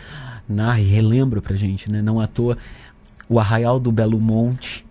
[0.47, 2.03] narra e relembra para gente, né?
[2.03, 2.59] não à toa,
[3.27, 4.85] o Arraial do Belo Monte,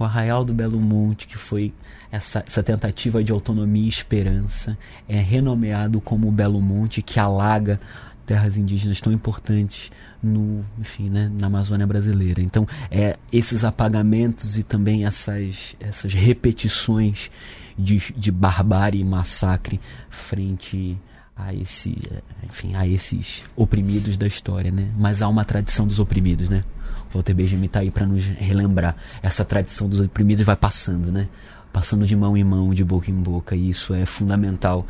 [0.00, 1.72] o Arraial do Belo Monte, que foi
[2.10, 4.76] essa, essa tentativa de autonomia e esperança,
[5.08, 7.78] é renomeado como Belo Monte, que alaga
[8.24, 9.90] terras indígenas tão importantes
[10.22, 12.40] no, enfim, né, na Amazônia brasileira.
[12.40, 17.30] Então, é esses apagamentos e também essas, essas repetições
[17.78, 20.96] de, de barbárie e massacre frente
[21.36, 21.96] a esse,
[22.44, 24.88] enfim, a esses oprimidos da história, né?
[24.96, 26.64] Mas há uma tradição dos oprimidos, né?
[27.10, 28.96] O Walter Benjamin está aí para nos relembrar.
[29.22, 31.28] Essa tradição dos oprimidos vai passando, né?
[31.72, 34.86] passando de mão em mão, de boca em boca, e isso é fundamental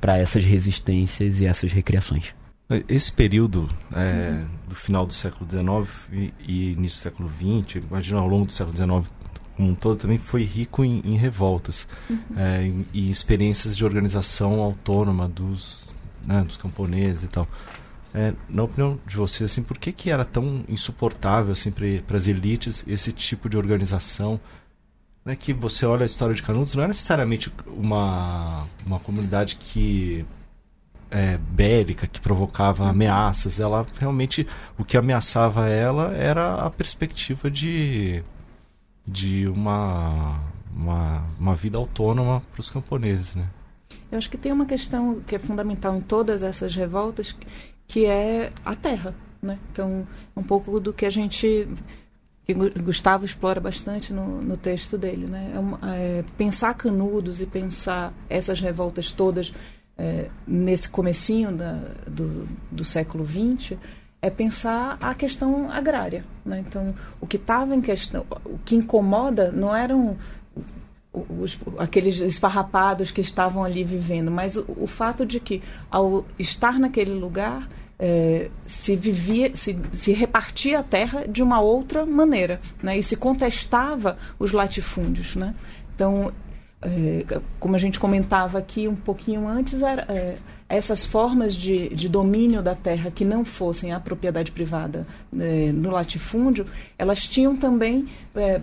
[0.00, 2.34] para essas resistências e essas recriações.
[2.88, 8.20] Esse período é, do final do século XIX e, e, início do século XX, imagina
[8.20, 9.12] ao longo do século XIX
[9.56, 12.18] como um todo, também foi rico em, em revoltas uhum.
[12.36, 15.92] é, e experiências de organização autônoma dos,
[16.24, 17.46] né, dos camponeses e tal.
[18.12, 22.26] É, na opinião de vocês, assim, por que, que era tão insuportável assim, para as
[22.26, 24.40] elites esse tipo de organização?
[25.24, 30.24] né, que você olha a história de Canudos, não é necessariamente uma, uma comunidade que
[31.10, 33.60] é, bélica, que provocava ameaças.
[33.60, 34.46] Ela realmente,
[34.78, 38.22] o que ameaçava ela era a perspectiva de,
[39.06, 40.40] de uma,
[40.74, 43.34] uma, uma vida autônoma para os camponeses.
[43.34, 43.46] Né?
[44.10, 47.36] Eu acho que tem uma questão que é fundamental em todas essas revoltas,
[47.90, 49.12] que é a terra.
[49.42, 49.58] Né?
[49.72, 51.68] Então, um pouco do que a gente
[52.46, 55.26] que Gustavo explora bastante no, no texto dele.
[55.26, 55.52] Né?
[55.82, 59.52] É, é, pensar Canudos e pensar essas revoltas todas
[59.98, 63.76] é, nesse comecinho da, do, do século XX
[64.22, 66.24] é pensar a questão agrária.
[66.44, 66.64] Né?
[66.66, 70.16] Então, o que estava em questão, o que incomoda não eram
[71.12, 76.78] os, aqueles esfarrapados que estavam ali vivendo, mas o, o fato de que, ao estar
[76.78, 77.68] naquele lugar,
[78.00, 82.98] é, se vivia, se, se repartia a terra de uma outra maneira, né?
[82.98, 85.54] E se contestava os latifúndios, né?
[85.94, 86.32] Então,
[86.80, 90.36] é, como a gente comentava aqui um pouquinho antes, era, é,
[90.66, 95.06] essas formas de, de, domínio da terra que não fossem a propriedade privada
[95.38, 96.64] é, no latifúndio,
[96.96, 98.62] elas tinham também é,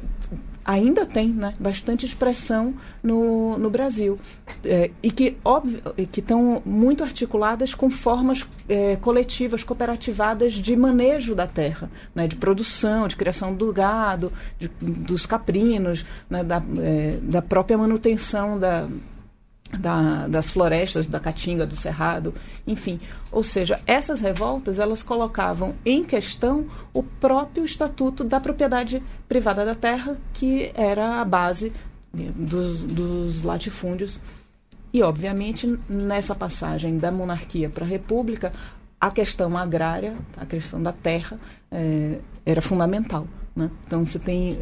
[0.67, 4.19] ainda tem né, bastante expressão no, no Brasil.
[4.65, 5.37] É, e que
[6.11, 12.35] que estão muito articuladas com formas é, coletivas cooperativadas de manejo da terra né, de
[12.35, 18.87] produção de criação do gado de, dos caprinos né, da, é, da própria manutenção da
[19.71, 22.33] da, das florestas, da Caatinga, do Cerrado,
[22.65, 22.99] enfim.
[23.31, 29.75] Ou seja, essas revoltas elas colocavam em questão o próprio estatuto da propriedade privada da
[29.75, 31.73] terra, que era a base
[32.13, 34.19] dos, dos latifúndios.
[34.93, 38.53] E, obviamente, nessa passagem da monarquia para a república,
[38.99, 41.37] a questão agrária, a questão da terra,
[41.69, 43.27] é, era fundamental.
[43.55, 43.69] Né?
[43.85, 44.59] Então, você tem.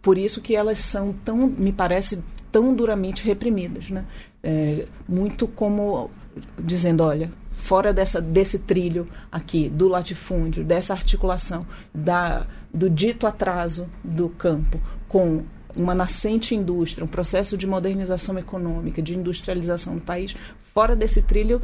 [0.00, 2.22] Por isso que elas são tão, me parece,
[2.54, 4.04] tão duramente reprimidas, né?
[4.40, 6.08] É, muito como
[6.56, 13.88] dizendo, olha, fora dessa, desse trilho aqui, do latifúndio, dessa articulação, da, do dito atraso
[14.04, 15.42] do campo com
[15.74, 20.36] uma nascente indústria, um processo de modernização econômica, de industrialização do país,
[20.72, 21.60] fora desse trilho,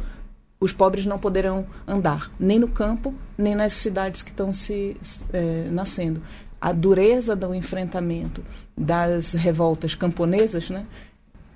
[0.59, 4.97] os pobres não poderão andar, nem no campo, nem nas cidades que estão se
[5.31, 6.21] é, nascendo
[6.61, 8.43] a dureza do enfrentamento
[8.77, 10.85] das revoltas camponesas, né,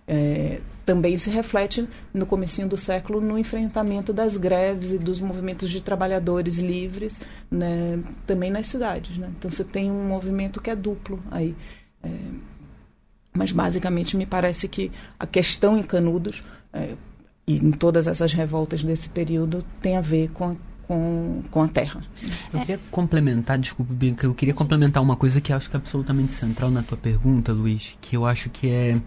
[0.07, 5.69] é, também se reflete no comecinho do século no enfrentamento das greves e dos movimentos
[5.69, 9.17] de trabalhadores livres, né, também nas cidades.
[9.17, 9.31] Né?
[9.37, 11.55] Então você tem um movimento que é duplo aí.
[12.03, 12.09] É,
[13.33, 16.93] mas basicamente me parece que a questão em Canudos é,
[17.47, 20.55] e em todas essas revoltas desse período tem a ver com
[20.87, 22.01] com, com a terra.
[22.53, 26.31] Eu queria complementar, desculpa, Bianca, eu queria complementar uma coisa que acho que é absolutamente
[26.31, 28.97] central na tua pergunta, Luiz, que eu acho que é,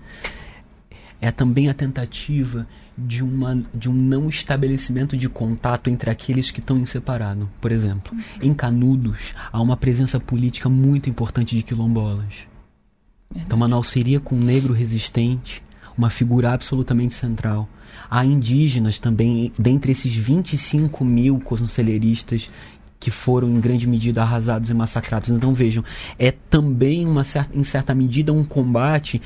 [1.21, 6.61] é também a tentativa de, uma, de um não estabelecimento de contato entre aqueles que
[6.61, 7.49] estão em separado.
[7.61, 8.23] Por exemplo, uhum.
[8.43, 12.47] em Canudos há uma presença política muito importante de quilombolas.
[13.31, 13.47] Verdade.
[13.47, 15.63] Então, Manaus seria com um negro resistente,
[15.97, 17.69] uma figura absolutamente central.
[18.11, 22.51] Há indígenas também, dentre esses 25 mil conselheiristas
[23.01, 25.29] que foram em grande medida arrasados e massacrados.
[25.29, 25.85] Então vejam,
[26.19, 29.21] é também uma certa, em certa medida um combate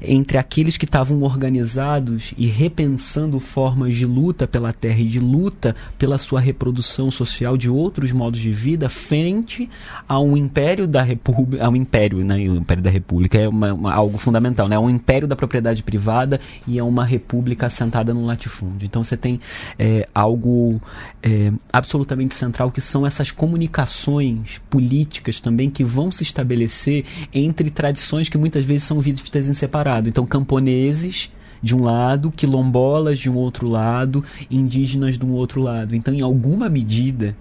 [0.00, 5.74] entre aqueles que estavam organizados e repensando formas de luta pela terra e de luta
[5.98, 9.68] pela sua reprodução social de outros modos de vida frente
[10.08, 14.18] ao império da república, ao império, né, o império da república é uma, uma, algo
[14.18, 18.86] fundamental, né, é um império da propriedade privada e é uma república assentada no latifúndio.
[18.86, 19.40] Então você tem
[19.78, 20.80] é, algo
[21.22, 27.04] é, absolutamente central que são essas essas comunicações políticas também que vão se estabelecer
[27.34, 30.08] entre tradições que muitas vezes são vistas em separado.
[30.08, 35.96] Então, camponeses de um lado, quilombolas de um outro lado, indígenas de um outro lado.
[35.96, 37.36] Então, em alguma medida,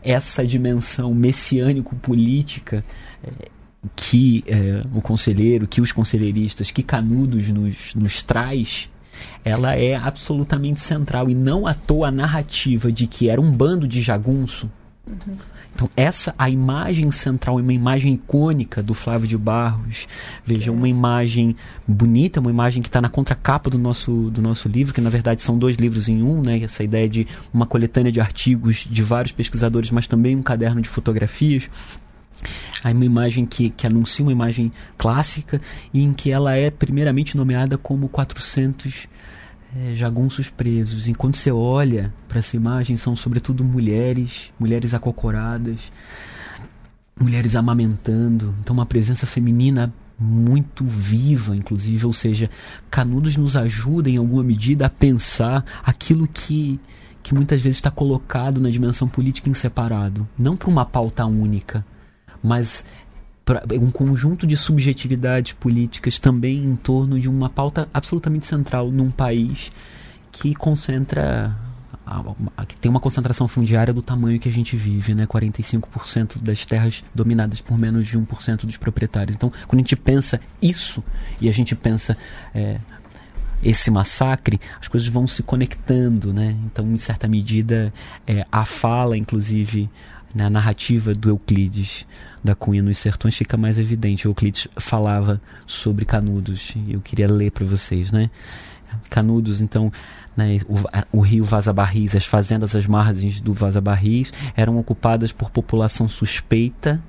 [0.00, 2.84] essa dimensão messiânico-política
[3.24, 3.48] é,
[3.96, 8.88] que é, o conselheiro, que os conselheiristas, que Canudos nos, nos traz,
[9.44, 11.28] ela é absolutamente central.
[11.28, 14.70] E não à toa a narrativa de que era um bando de jagunço
[15.06, 15.36] Uhum.
[15.74, 20.08] Então, essa, a imagem central, uma imagem icônica do Flávio de Barros.
[20.44, 21.54] Veja, uma imagem
[21.86, 25.42] bonita, uma imagem que está na contracapa do nosso, do nosso livro, que na verdade
[25.42, 26.58] são dois livros em um, né?
[26.60, 30.88] Essa ideia de uma coletânea de artigos de vários pesquisadores, mas também um caderno de
[30.88, 31.68] fotografias.
[32.82, 35.60] Aí uma imagem que, que anuncia uma imagem clássica
[35.92, 39.08] e em que ela é primeiramente nomeada como 400
[39.76, 41.08] é, jagunços presos.
[41.08, 45.92] Enquanto você olha para essa imagem, são sobretudo mulheres, mulheres acocoradas,
[47.20, 48.54] mulheres amamentando.
[48.60, 52.06] Então, uma presença feminina muito viva, inclusive.
[52.06, 52.50] Ou seja,
[52.90, 56.80] Canudos nos ajuda, em alguma medida, a pensar aquilo que,
[57.22, 60.26] que muitas vezes está colocado na dimensão política em separado.
[60.38, 61.84] Não para uma pauta única,
[62.42, 62.84] mas
[63.46, 69.10] pra, um conjunto de subjetividades políticas também em torno de uma pauta absolutamente central num
[69.10, 69.70] país
[70.32, 71.56] que concentra
[72.68, 75.26] que tem uma concentração fundiária do tamanho que a gente vive, né?
[75.26, 79.34] 45% das terras dominadas por menos de 1% dos proprietários.
[79.34, 81.02] Então, quando a gente pensa isso
[81.40, 82.16] e a gente pensa
[82.54, 82.78] é,
[83.60, 86.56] esse massacre, as coisas vão se conectando, né?
[86.66, 87.92] Então, em certa medida,
[88.24, 89.90] é, a fala, inclusive,
[90.32, 92.06] né, a narrativa do Euclides
[92.46, 94.24] da Cunha nos Sertões fica mais evidente.
[94.24, 98.30] Euclides falava sobre Canudos e eu queria ler para vocês, né?
[99.10, 99.92] Canudos, então,
[100.36, 105.32] né, o, o, rio Vaza Barris, as fazendas às margens do Vaza Barris eram ocupadas
[105.32, 107.02] por população suspeita,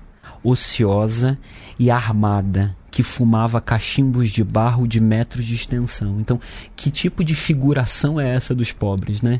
[0.44, 1.38] ociosa
[1.78, 6.20] e armada, que fumava cachimbos de barro de metros de extensão.
[6.20, 6.42] Então,
[6.76, 9.40] que tipo de figuração é essa dos pobres, né?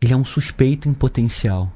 [0.00, 1.70] Ele é um suspeito em potencial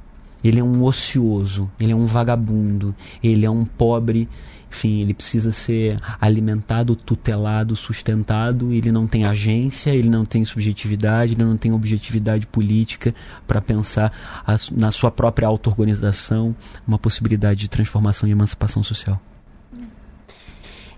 [0.45, 4.29] ele é um ocioso, ele é um vagabundo, ele é um pobre,
[4.71, 11.33] enfim, ele precisa ser alimentado, tutelado, sustentado, ele não tem agência, ele não tem subjetividade,
[11.33, 13.15] ele não tem objetividade política
[13.47, 16.55] para pensar a, na sua própria auto-organização
[16.87, 19.21] uma possibilidade de transformação e emancipação social.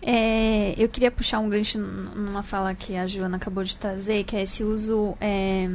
[0.00, 4.36] É, eu queria puxar um gancho numa fala que a Joana acabou de trazer, que
[4.36, 5.68] é esse uso é,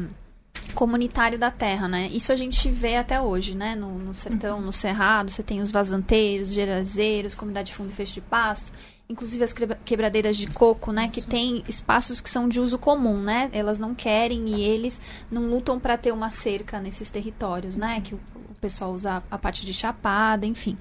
[0.73, 2.07] comunitário da terra, né?
[2.11, 3.75] Isso a gente vê até hoje, né?
[3.75, 8.13] No, no sertão, no cerrado, você tem os vazanteiros, gerazeiros, comunidade de fundo e fecho
[8.13, 8.71] de pasto
[9.11, 13.49] inclusive as quebradeiras de coco, né, que tem espaços que são de uso comum, né?
[13.51, 17.99] Elas não querem e eles não lutam para ter uma cerca nesses territórios, né?
[17.99, 20.77] Que o, o pessoal usa a parte de chapada, enfim.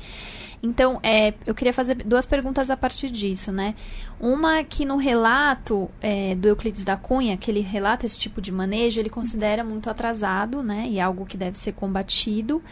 [0.62, 3.74] Então, é, eu queria fazer duas perguntas a partir disso, né?
[4.20, 8.52] Uma que no relato é, do Euclides da Cunha, que ele relata esse tipo de
[8.52, 10.86] manejo, ele considera muito atrasado, né?
[10.88, 12.62] E algo que deve ser combatido.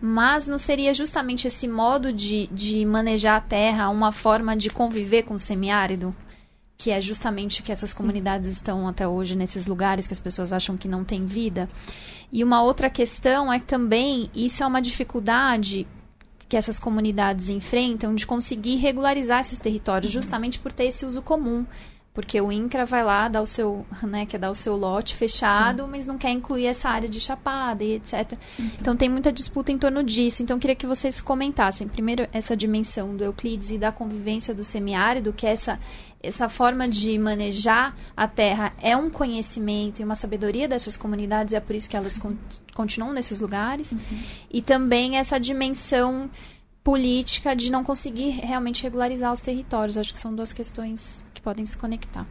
[0.00, 5.22] Mas não seria justamente esse modo de, de manejar a terra uma forma de conviver
[5.22, 6.14] com o semiárido?
[6.76, 10.52] Que é justamente o que essas comunidades estão até hoje nesses lugares que as pessoas
[10.52, 11.68] acham que não tem vida.
[12.32, 15.86] E uma outra questão é que também isso é uma dificuldade
[16.48, 21.64] que essas comunidades enfrentam de conseguir regularizar esses territórios, justamente por ter esse uso comum.
[22.12, 25.84] Porque o INCRA vai lá dar o seu, né, quer dar o seu lote fechado,
[25.84, 25.88] Sim.
[25.90, 28.32] mas não quer incluir essa área de chapada e etc.
[28.58, 28.70] Uhum.
[28.80, 30.42] Então tem muita disputa em torno disso.
[30.42, 34.64] Então eu queria que vocês comentassem primeiro essa dimensão do Euclides e da convivência do
[34.64, 35.78] semiárido, que é essa
[36.22, 41.60] essa forma de manejar a terra é um conhecimento e uma sabedoria dessas comunidades, é
[41.60, 42.36] por isso que elas con
[42.74, 43.92] continuam nesses lugares.
[43.92, 43.98] Uhum.
[44.50, 46.30] E também essa dimensão
[46.82, 49.96] política de não conseguir realmente regularizar os territórios.
[49.96, 52.26] Acho que são duas questões que podem se conectar.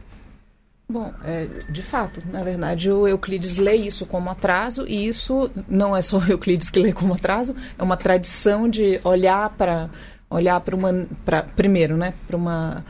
[0.88, 5.96] Bom, é, de fato, na verdade, o Euclides lê isso como atraso, e isso não
[5.96, 9.88] é só o Euclides que lê como atraso, é uma tradição de olhar para
[10.28, 12.84] olhar para uma pra, primeiro, né, para uma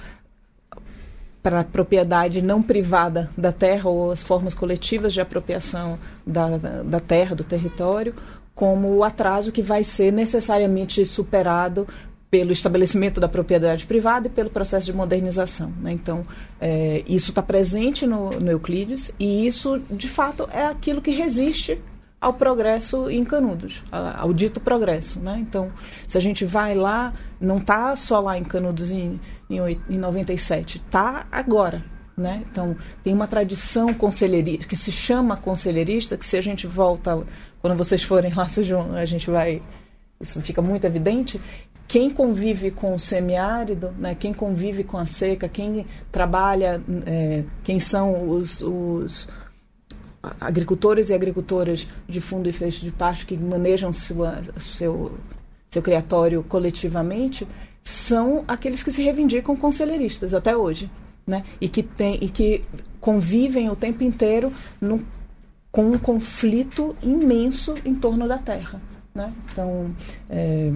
[1.43, 7.01] para a propriedade não privada da terra ou as formas coletivas de apropriação da, da,
[7.01, 8.15] terra, do território,
[8.55, 11.89] como o atraso que vai ser necessariamente superado
[12.31, 15.73] pelo estabelecimento da propriedade privada e pelo processo de modernização.
[15.81, 15.93] Né?
[15.93, 16.23] Então,
[16.61, 21.81] é, isso está presente no, no, Euclides e isso, de fato, é aquilo que resiste
[22.21, 25.19] ao progresso em Canudos, ao dito progresso.
[25.21, 25.39] Né?
[25.41, 25.73] Então,
[26.07, 29.19] se a gente vai lá, não está só lá em Canudos em,
[29.49, 29.59] em,
[29.89, 31.83] em 97, está agora.
[32.17, 32.43] Né?
[32.51, 37.25] Então, tem uma tradição conselheirista, que se chama conselheirista, que se a gente volta,
[37.63, 38.47] quando vocês forem lá,
[39.01, 39.63] a gente vai
[40.21, 41.41] isso fica muito evidente,
[41.89, 47.81] quem convive com o semiárido, né, quem convive com a seca, quem trabalha, é, quem
[47.81, 49.29] são os, os,
[50.41, 55.19] agricultores e agricultoras de fundo e fecho de pasto que manejam sua, seu,
[55.71, 57.47] seu criatório coletivamente,
[57.83, 60.91] são aqueles que se reivindicam conselheiristas até hoje.
[61.27, 61.45] Né?
[61.61, 62.65] E, que tem, e que
[63.01, 64.53] convivem o tempo inteiro
[65.71, 68.81] com um conflito imenso em torno da terra.
[69.15, 69.33] Né?
[69.53, 69.95] Então,
[70.29, 70.73] é,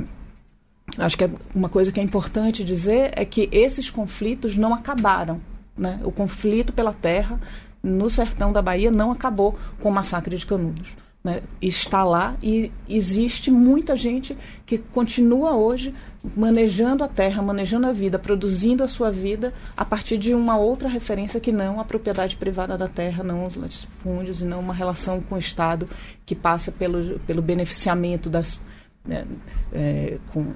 [0.98, 5.40] acho que é uma coisa que é importante dizer é que esses conflitos não acabaram.
[5.76, 6.00] Né?
[6.04, 7.40] O conflito pela terra
[7.84, 10.90] no sertão da Bahia não acabou com o massacre de Canudos.
[11.22, 11.40] Né?
[11.60, 15.94] Está lá e existe muita gente que continua hoje
[16.36, 20.88] manejando a terra, manejando a vida, produzindo a sua vida a partir de uma outra
[20.88, 25.20] referência que não a propriedade privada da terra, não os latifúndios e não uma relação
[25.20, 25.88] com o Estado
[26.26, 28.60] que passa pelo, pelo beneficiamento das
[29.04, 29.26] né,
[29.72, 30.52] é, com,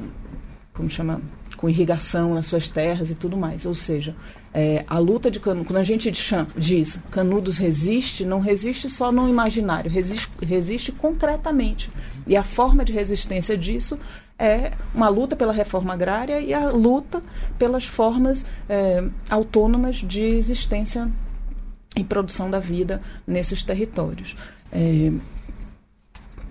[0.73, 1.21] como chama,
[1.59, 3.67] com irrigação nas suas terras e tudo mais.
[3.67, 4.15] Ou seja,
[4.55, 6.11] é, a luta de Canudos, quando a gente
[6.57, 11.91] diz Canudos resiste, não resiste só no imaginário, resiste, resiste concretamente.
[12.27, 13.99] E a forma de resistência disso
[14.39, 17.21] é uma luta pela reforma agrária e a luta
[17.59, 21.11] pelas formas é, autônomas de existência
[21.97, 24.37] e produção da vida nesses territórios.
[24.71, 25.13] É,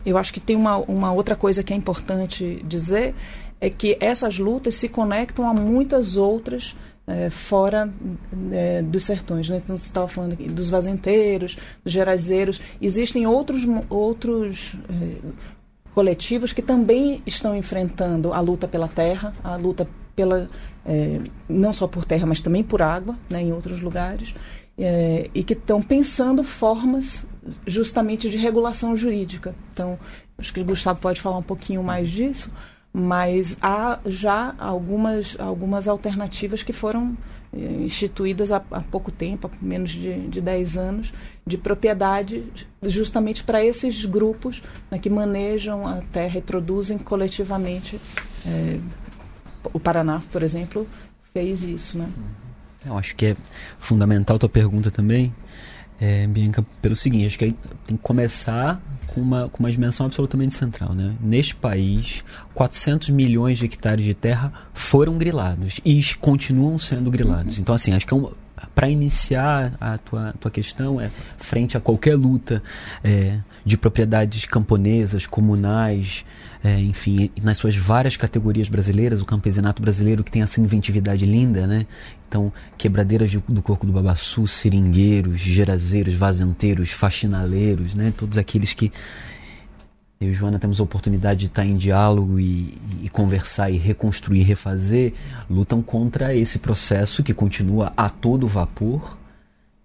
[0.05, 3.13] eu acho que tem uma, uma outra coisa que é importante dizer,
[3.59, 6.75] é que essas lutas se conectam a muitas outras
[7.07, 7.91] é, fora
[8.51, 9.49] é, dos sertões.
[9.49, 9.57] Né?
[9.57, 12.59] Então, você estava falando aqui dos vazenteiros, dos gerazeiros.
[12.81, 15.17] Existem outros, outros é,
[15.93, 20.47] coletivos que também estão enfrentando a luta pela terra, a luta pela
[20.85, 24.33] é, não só por terra, mas também por água, né, em outros lugares,
[24.77, 27.25] é, e que estão pensando formas
[27.65, 29.55] justamente de regulação jurídica.
[29.71, 29.97] Então,
[30.37, 32.51] acho que o Gustavo pode falar um pouquinho mais disso,
[32.99, 37.15] mas há já algumas, algumas alternativas que foram
[37.53, 41.13] eh, instituídas há, há pouco tempo, há menos de, de 10 anos,
[41.45, 42.43] de propriedade
[42.81, 48.01] justamente para esses grupos né, que manejam a terra e produzem coletivamente.
[48.43, 48.79] É,
[49.71, 50.87] o Paraná, por exemplo,
[51.31, 51.99] fez isso.
[51.99, 52.09] Né?
[52.83, 53.37] Eu acho que é
[53.77, 55.31] fundamental a tua pergunta também,
[56.01, 57.51] é, Bianca, pelo seguinte, acho que
[57.85, 58.81] tem que começar
[59.17, 60.93] com uma, com uma dimensão absolutamente central.
[60.93, 61.15] Né?
[61.19, 67.57] Neste país, 400 milhões de hectares de terra foram grilados e continuam sendo grilados.
[67.57, 68.29] Então, assim, acho que é um,
[68.75, 71.09] para iniciar a tua, tua questão, é
[71.39, 72.61] frente a qualquer luta
[73.03, 76.23] é, de propriedades camponesas, comunais,
[76.63, 81.67] é, enfim, nas suas várias categorias brasileiras, o campesinato brasileiro que tem essa inventividade linda,
[81.67, 81.85] né?
[82.27, 88.13] Então, quebradeiras de, do coco do babaçu, seringueiros, gerazeiros, vazanteiros, faxinaleiros, né?
[88.15, 88.91] Todos aqueles que
[90.19, 94.41] eu e Joana temos a oportunidade de estar em diálogo e, e, conversar e reconstruir,
[94.41, 95.13] refazer,
[95.47, 99.15] lutam contra esse processo que continua a todo vapor.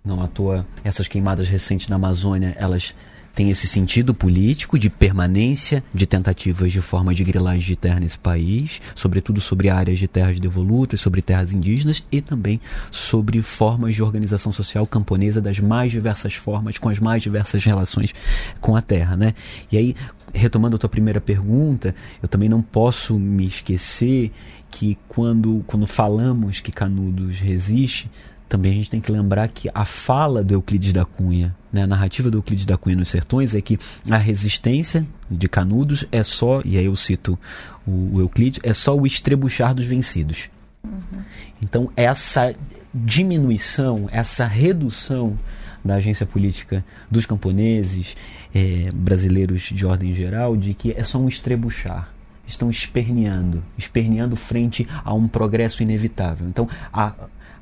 [0.03, 2.95] Não à toa, essas queimadas recentes na Amazônia, elas
[3.35, 8.18] tem esse sentido político de permanência de tentativas de forma de grilagem de terra nesse
[8.18, 12.61] país, sobretudo sobre áreas de terras devolutas, sobre terras indígenas e também
[12.91, 18.14] sobre formas de organização social camponesa das mais diversas formas, com as mais diversas relações
[18.61, 19.35] com a terra, né?
[19.70, 19.97] E aí,
[20.33, 24.30] retomando a tua primeira pergunta, eu também não posso me esquecer
[24.70, 28.11] que quando, quando falamos que Canudos resiste,
[28.53, 31.86] também a gente tem que lembrar que a fala do Euclides da Cunha, né, a
[31.86, 33.78] narrativa do Euclides da Cunha nos Sertões é que
[34.11, 37.38] a resistência de Canudos é só, e aí eu cito
[37.86, 40.50] o, o Euclides, é só o estrebuchar dos vencidos.
[40.84, 41.22] Uhum.
[41.62, 42.55] Então, essa
[42.92, 45.38] diminuição, essa redução
[45.82, 48.14] da agência política dos camponeses
[48.55, 52.12] é, brasileiros de ordem geral, de que é só um estrebuchar
[52.46, 56.46] estão esperneando, esperneando frente a um progresso inevitável.
[56.46, 57.14] Então, a,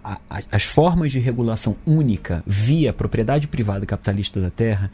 [0.03, 4.90] a, a, as formas de regulação única via propriedade privada capitalista da terra,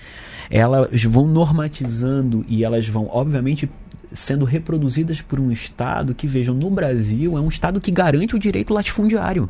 [0.51, 3.69] elas vão normatizando e elas vão, obviamente,
[4.13, 8.39] sendo reproduzidas por um Estado que, vejam, no Brasil é um Estado que garante o
[8.39, 9.49] direito latifundiário.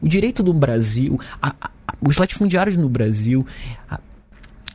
[0.00, 1.54] O direito do Brasil, a,
[2.00, 3.46] os latifundiários no Brasil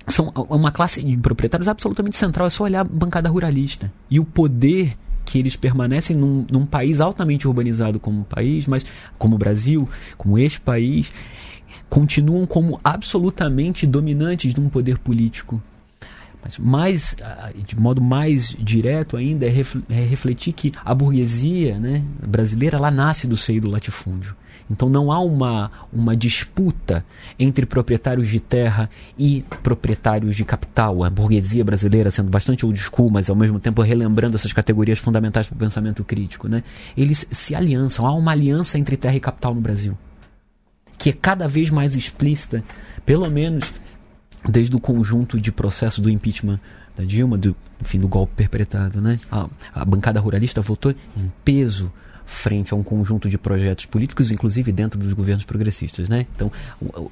[0.07, 2.47] são uma classe de proprietários absolutamente central.
[2.47, 3.91] É só olhar a bancada ruralista.
[4.09, 4.95] E o poder
[5.25, 8.85] que eles permanecem num, num país altamente urbanizado como o país, mas
[9.17, 11.11] como o Brasil, como este país,
[11.89, 15.61] continuam como absolutamente dominantes de um poder político.
[16.43, 17.17] Mas mais,
[17.65, 19.55] de modo mais direto ainda, é,
[19.89, 24.35] é refletir que a burguesia né, brasileira lá nasce do seio do latifúndio.
[24.69, 27.05] Então não há uma, uma disputa
[27.37, 31.03] entre proprietários de terra e proprietários de capital.
[31.03, 35.47] A burguesia brasileira sendo bastante old school, mas ao mesmo tempo relembrando essas categorias fundamentais
[35.47, 36.47] para o pensamento crítico.
[36.47, 36.63] Né?
[36.97, 38.05] Eles se aliançam.
[38.07, 39.95] Há uma aliança entre terra e capital no Brasil,
[40.97, 42.63] que é cada vez mais explícita,
[43.05, 43.71] pelo menos
[44.47, 46.59] desde o conjunto de processos do impeachment
[46.95, 48.99] da Dilma, do, enfim, do golpe perpetrado.
[48.99, 49.19] Né?
[49.31, 51.91] A, a bancada ruralista votou em peso
[52.25, 56.09] frente a um conjunto de projetos políticos, inclusive dentro dos governos progressistas.
[56.09, 56.25] Né?
[56.35, 56.51] Então,
[56.81, 57.11] o, o,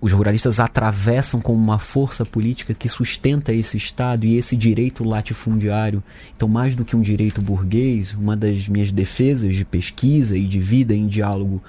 [0.00, 6.02] os ruralistas atravessam como uma força política que sustenta esse Estado e esse direito latifundiário.
[6.36, 10.60] Então, mais do que um direito burguês, uma das minhas defesas de pesquisa e de
[10.60, 11.62] vida em diálogo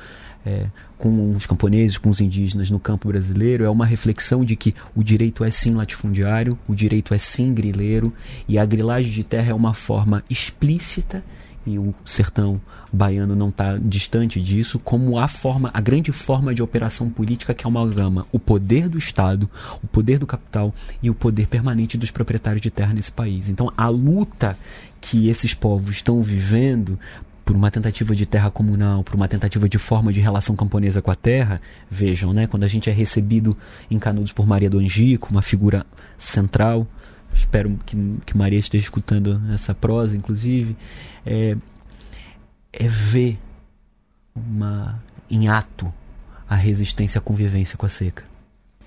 [0.45, 0.65] é,
[0.97, 5.01] com os camponeses, com os indígenas no campo brasileiro, é uma reflexão de que o
[5.01, 8.13] direito é sim latifundiário, o direito é sim grileiro,
[8.47, 11.23] e a grilagem de terra é uma forma explícita
[11.66, 12.61] e o sertão
[12.91, 17.66] baiano não está distante disso, como a forma, a grande forma de operação política que
[17.66, 19.49] é uma gama, o poder do Estado,
[19.84, 23.49] o poder do capital e o poder permanente dos proprietários de terra nesse país.
[23.49, 24.57] Então, a luta
[25.01, 26.99] que esses povos estão vivendo
[27.45, 31.11] por uma tentativa de terra comunal, por uma tentativa de forma de relação camponesa com
[31.11, 33.55] a terra, vejam, né, quando a gente é recebido
[33.89, 35.86] em Canudos por Maria do Angico, uma figura
[36.18, 36.88] central,
[37.36, 40.75] espero que, que Maria esteja escutando essa prosa, inclusive,
[41.25, 41.55] é,
[42.71, 43.39] é ver
[44.36, 45.91] uma, em ato
[46.47, 48.23] a resistência à convivência com a seca.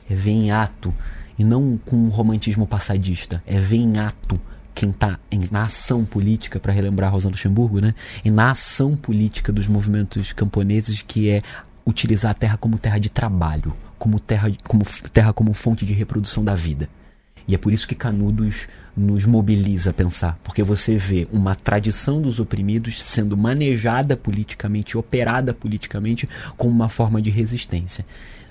[0.09, 0.95] É ver em ato,
[1.39, 4.41] e não com um romantismo passadista, é ver em ato
[4.75, 5.19] quem está
[5.51, 7.95] na ação política, para relembrar Rosa Luxemburgo, né?
[8.25, 11.43] e na ação política dos movimentos camponeses, que é
[11.85, 16.45] utilizar a terra como terra de trabalho, como terra como, terra como fonte de reprodução
[16.45, 16.89] da vida.
[17.49, 22.21] E é por isso que Canudos nos mobiliza a pensar, porque você vê uma tradição
[22.21, 26.29] dos oprimidos sendo manejada politicamente, operada politicamente
[26.59, 28.05] como uma forma de resistência.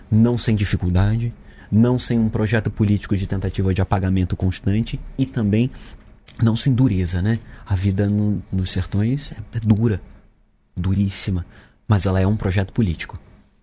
[0.10, 1.32] Não sem dificuldade,
[1.72, 5.70] não sem um projeto político de tentativa de apagamento constante e também
[6.41, 7.39] não sem dureza, né?
[7.66, 10.02] A vida no, nos sertões é, é dura,
[10.76, 11.45] duríssima,
[11.88, 13.20] mas ela é um projeto político.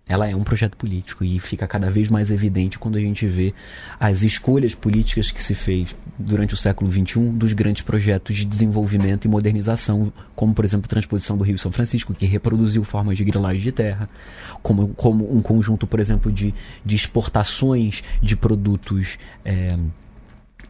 [0.07, 3.53] Ela é um projeto político e fica cada vez mais evidente quando a gente vê
[3.99, 9.25] as escolhas políticas que se fez durante o século XXI dos grandes projetos de desenvolvimento
[9.25, 13.23] e modernização, como por exemplo a transposição do Rio São Francisco, que reproduziu formas de
[13.23, 14.07] grilagem de terra,
[14.61, 16.53] como, como um conjunto, por exemplo, de,
[16.85, 19.17] de exportações de produtos.
[19.43, 19.75] É,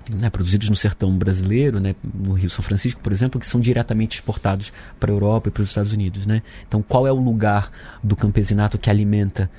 [0.09, 4.15] né, produzidos no sertão brasileiro, né, no Rio São Francisco, por exemplo, que são diretamente
[4.15, 6.25] exportados para a Europa e para os Estados Unidos.
[6.25, 6.41] Né?
[6.67, 7.71] Então, qual é o lugar
[8.03, 9.49] do campesinato que alimenta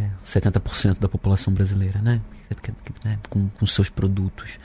[0.00, 2.20] é, 70% da população brasileira, né?
[3.04, 4.58] né com, com seus produtos?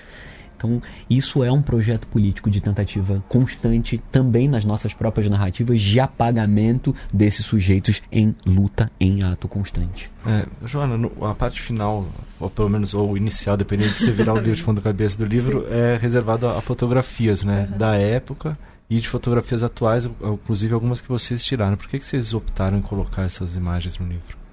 [0.66, 6.00] Então, isso é um projeto político de tentativa constante, também nas nossas próprias narrativas, de
[6.00, 10.12] apagamento desses sujeitos em luta, em ato constante.
[10.26, 12.08] É, Joana, no, a parte final,
[12.40, 15.26] ou pelo menos ou inicial, dependendo de você virar o livro de ponta cabeça do
[15.26, 17.78] livro, é reservado a, a fotografias né, uhum.
[17.78, 18.58] da época
[18.90, 21.78] e de fotografias atuais, inclusive algumas que vocês tiraram.
[21.78, 24.45] Por que, que vocês optaram em colocar essas imagens no livro?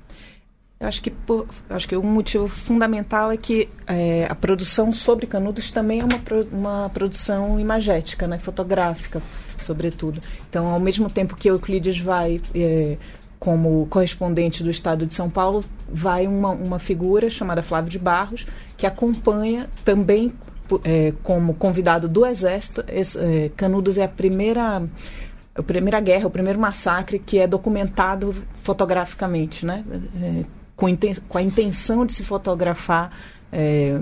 [0.83, 5.28] Eu acho que, por, acho que um motivo fundamental é que é, a produção sobre
[5.28, 6.18] Canudos também é uma,
[6.51, 9.22] uma produção imagética, né, fotográfica,
[9.59, 10.20] sobretudo.
[10.51, 12.99] Então, ao mesmo tempo que Euclides vai é,
[13.39, 18.45] como correspondente do Estado de São Paulo, vai uma, uma figura chamada Flávio de Barros,
[18.76, 20.33] que acompanha também
[20.83, 22.83] é, como convidado do Exército.
[22.89, 24.83] Esse, é, Canudos é a primeira
[25.55, 29.85] a primeira guerra, o primeiro massacre que é documentado fotograficamente, né?
[30.20, 30.87] É, com,
[31.29, 33.11] com a intenção de se fotografar
[33.53, 34.01] é,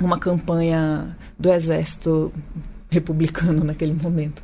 [0.00, 2.32] uma campanha do exército
[2.90, 4.42] republicano naquele momento.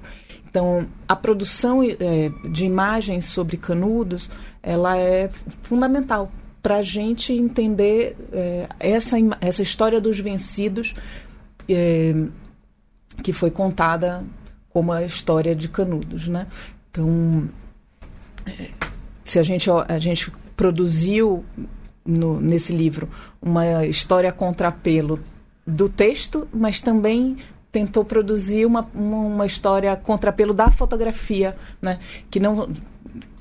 [0.48, 1.96] Então, a produção é,
[2.50, 4.28] de imagens sobre canudos,
[4.62, 5.30] ela é
[5.62, 6.30] fundamental
[6.60, 10.92] para a gente entender é, essa, essa história dos vencidos
[11.68, 12.14] é,
[13.22, 14.24] que foi contada
[14.70, 16.46] como a história de canudos, né?
[16.90, 17.48] Então,
[18.46, 18.70] é,
[19.30, 21.44] se a gente, a gente produziu
[22.04, 23.08] no, nesse livro
[23.40, 25.20] uma história contrapelo
[25.64, 27.36] do texto, mas também
[27.70, 32.00] tentou produzir uma, uma história contrapelo da fotografia, né?
[32.28, 32.68] que não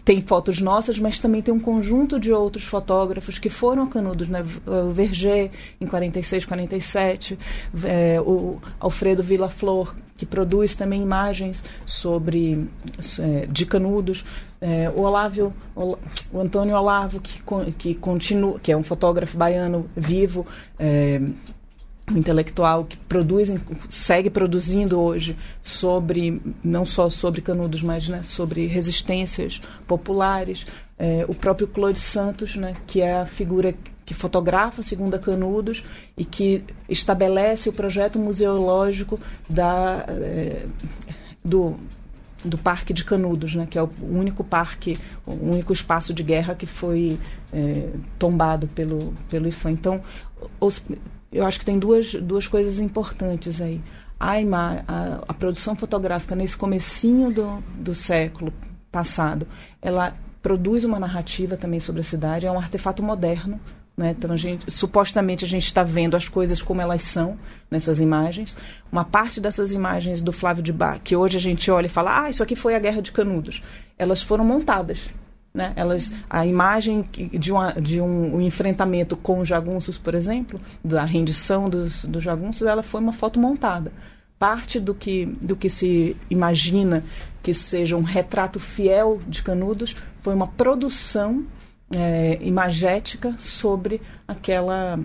[0.05, 4.43] tem fotos nossas, mas também tem um conjunto de outros fotógrafos que foram canudos, né?
[4.65, 7.37] O Verger, em 46, 47,
[7.83, 12.67] é, o Alfredo Villa Flor, que produz também imagens sobre
[13.19, 14.25] é, de canudos,
[14.61, 15.97] é, o Olávio, o,
[16.37, 17.41] Antônio Olavo, que,
[17.77, 20.45] que continua, que é um fotógrafo baiano vivo,
[20.77, 21.21] é,
[22.11, 23.53] um intelectual que produz,
[23.89, 30.65] segue produzindo hoje sobre, não só sobre canudos, mas né, sobre resistências populares.
[30.97, 33.73] É, o próprio Claude Santos, né, que é a figura
[34.05, 35.83] que fotografa segundo a Canudos
[36.17, 40.65] e que estabelece o projeto museológico da, é,
[41.45, 41.75] do,
[42.43, 46.55] do Parque de Canudos, né, que é o único parque, o único espaço de guerra
[46.55, 47.19] que foi
[47.51, 49.71] é, tombado pelo, pelo IFAM.
[49.71, 50.01] Então,
[50.59, 50.81] os,
[51.31, 53.81] eu acho que tem duas, duas coisas importantes aí.
[54.19, 58.53] A, a, a produção fotográfica nesse comecinho do, do século
[58.91, 59.47] passado,
[59.81, 63.59] ela produz uma narrativa também sobre a cidade, é um artefato moderno,
[63.99, 64.15] né?
[64.17, 67.37] Então, a gente, supostamente, a gente está vendo as coisas como elas são
[67.69, 68.55] nessas imagens.
[68.89, 72.23] Uma parte dessas imagens do Flávio de Bar, que hoje a gente olha e fala,
[72.23, 73.61] ah, isso aqui foi a Guerra de Canudos,
[73.97, 75.09] elas foram montadas.
[75.53, 75.73] Né?
[75.75, 81.03] Elas, a imagem de, uma, de um, um, enfrentamento com os jagunços, por exemplo, da
[81.03, 83.91] rendição dos, dos jagunços, ela foi uma foto montada.
[84.37, 87.03] Parte do que, do que se imagina
[87.43, 91.43] que seja um retrato fiel de Canudos foi uma produção
[91.95, 94.99] é, imagética sobre aquela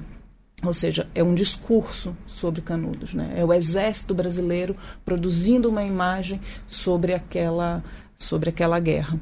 [0.64, 3.34] ou seja, é um discurso sobre Canudos, né?
[3.36, 4.74] É o exército brasileiro
[5.04, 7.84] produzindo uma imagem sobre aquela
[8.16, 9.18] sobre aquela guerra.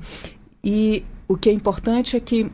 [0.63, 2.51] E o que é importante é que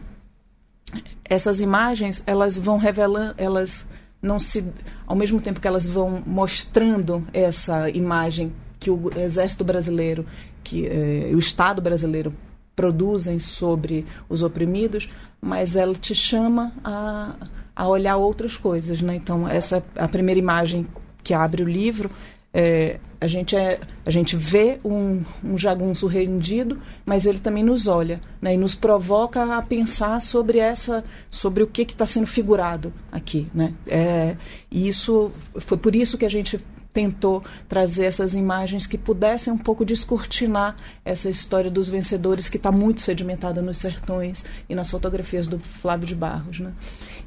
[1.25, 3.85] essas imagens, elas vão revelando, elas
[4.23, 4.65] não se
[5.07, 10.25] ao mesmo tempo que elas vão mostrando essa imagem que o exército brasileiro,
[10.65, 12.33] que eh, o Estado brasileiro
[12.79, 15.09] produzem sobre os oprimidos,
[15.41, 17.35] mas ela te chama a,
[17.75, 19.17] a olhar outras coisas, né?
[19.17, 20.87] Então essa a primeira imagem
[21.25, 22.09] que abre o livro
[22.55, 27.89] é, a gente é, a gente vê um, um jagunço rendido, mas ele também nos
[27.89, 32.93] olha, né, e nos provoca a pensar sobre essa, sobre o que está sendo figurado
[33.11, 33.75] aqui, né?
[33.87, 34.37] É,
[34.71, 36.59] e isso foi por isso que a gente
[36.93, 42.73] tentou trazer essas imagens que pudessem um pouco descortinar essa história dos vencedores que está
[42.73, 46.61] muito sedimentada nos sertões e nas fotografias do Flávio de Barros.
[46.61, 46.73] Né?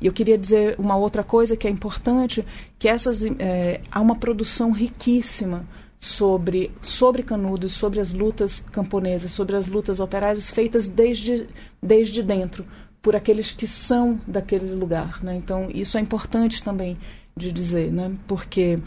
[0.02, 2.46] E eu queria dizer uma outra coisa que é importante,
[2.78, 5.66] que essas é, há uma produção riquíssima
[6.02, 11.48] sobre, sobre Canudos, sobre as lutas camponesas, sobre as lutas operárias feitas desde,
[11.82, 12.66] desde dentro,
[13.02, 15.24] por aqueles que são daquele lugar.
[15.24, 15.36] Né?
[15.36, 16.98] Então, isso é importante também
[17.38, 18.12] de dizer, né?
[18.28, 18.80] porque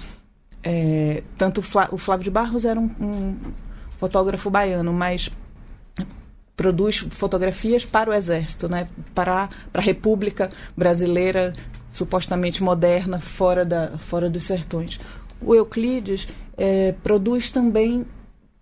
[0.64, 1.62] é, tanto
[1.92, 3.36] o Flávio de Barros era um, um
[3.98, 5.30] fotógrafo baiano, mas
[6.56, 8.88] produz fotografias para o exército, né?
[9.14, 11.52] para, para a República Brasileira
[11.90, 14.98] supostamente moderna fora, da, fora dos sertões.
[15.40, 18.06] O Euclides é, produz também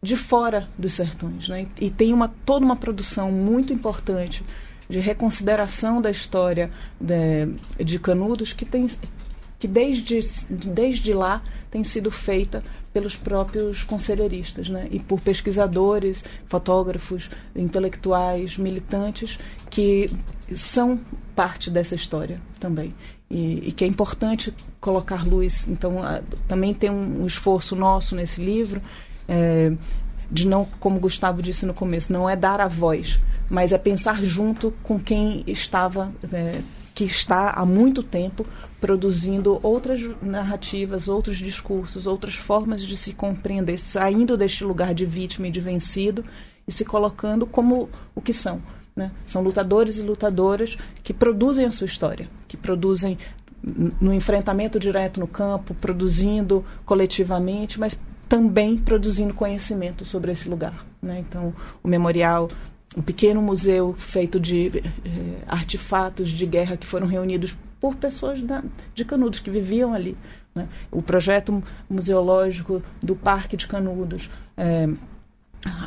[0.02, 1.68] de fora dos sertões né?
[1.80, 4.42] e tem uma, toda uma produção muito importante
[4.88, 8.86] de reconsideração da história de, de Canudos que tem
[9.62, 10.18] que desde,
[10.50, 11.40] desde lá
[11.70, 14.88] tem sido feita pelos próprios conselheiristas né?
[14.90, 19.38] e por pesquisadores, fotógrafos, intelectuais, militantes
[19.70, 20.10] que
[20.56, 20.98] são
[21.36, 22.92] parte dessa história também.
[23.30, 25.68] E, e que é importante colocar luz.
[25.68, 28.82] Então, a, também tem um, um, esforço nosso nesse livro
[29.28, 29.72] é,
[30.28, 34.24] de não, como Gustavo disse no começo, não é dar a voz, mas é pensar
[34.24, 36.12] junto com quem estava.
[36.32, 36.60] É,
[36.94, 38.46] que está há muito tempo
[38.80, 45.48] produzindo outras narrativas, outros discursos, outras formas de se compreender, saindo deste lugar de vítima
[45.48, 46.24] e de vencido
[46.66, 48.60] e se colocando como o que são.
[48.94, 49.10] Né?
[49.26, 53.18] São lutadores e lutadoras que produzem a sua história, que produzem
[54.00, 60.84] no enfrentamento direto no campo, produzindo coletivamente, mas também produzindo conhecimento sobre esse lugar.
[61.00, 61.20] Né?
[61.20, 62.50] Então, o memorial
[62.96, 64.82] um pequeno museu feito de eh,
[65.46, 68.62] artefatos de guerra que foram reunidos por pessoas da,
[68.94, 70.16] de Canudos que viviam ali.
[70.54, 70.68] Né?
[70.90, 74.88] O projeto museológico do Parque de Canudos, eh,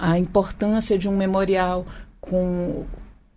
[0.02, 1.86] a importância de um memorial
[2.20, 2.86] com,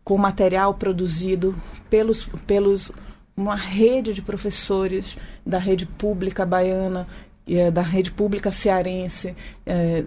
[0.02, 1.54] com material produzido
[1.90, 2.90] pelos, pelos
[3.36, 7.06] uma rede de professores da rede pública baiana
[7.46, 9.36] eh, da rede pública cearense,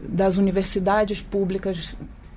[0.10, 1.96] das universidades públicas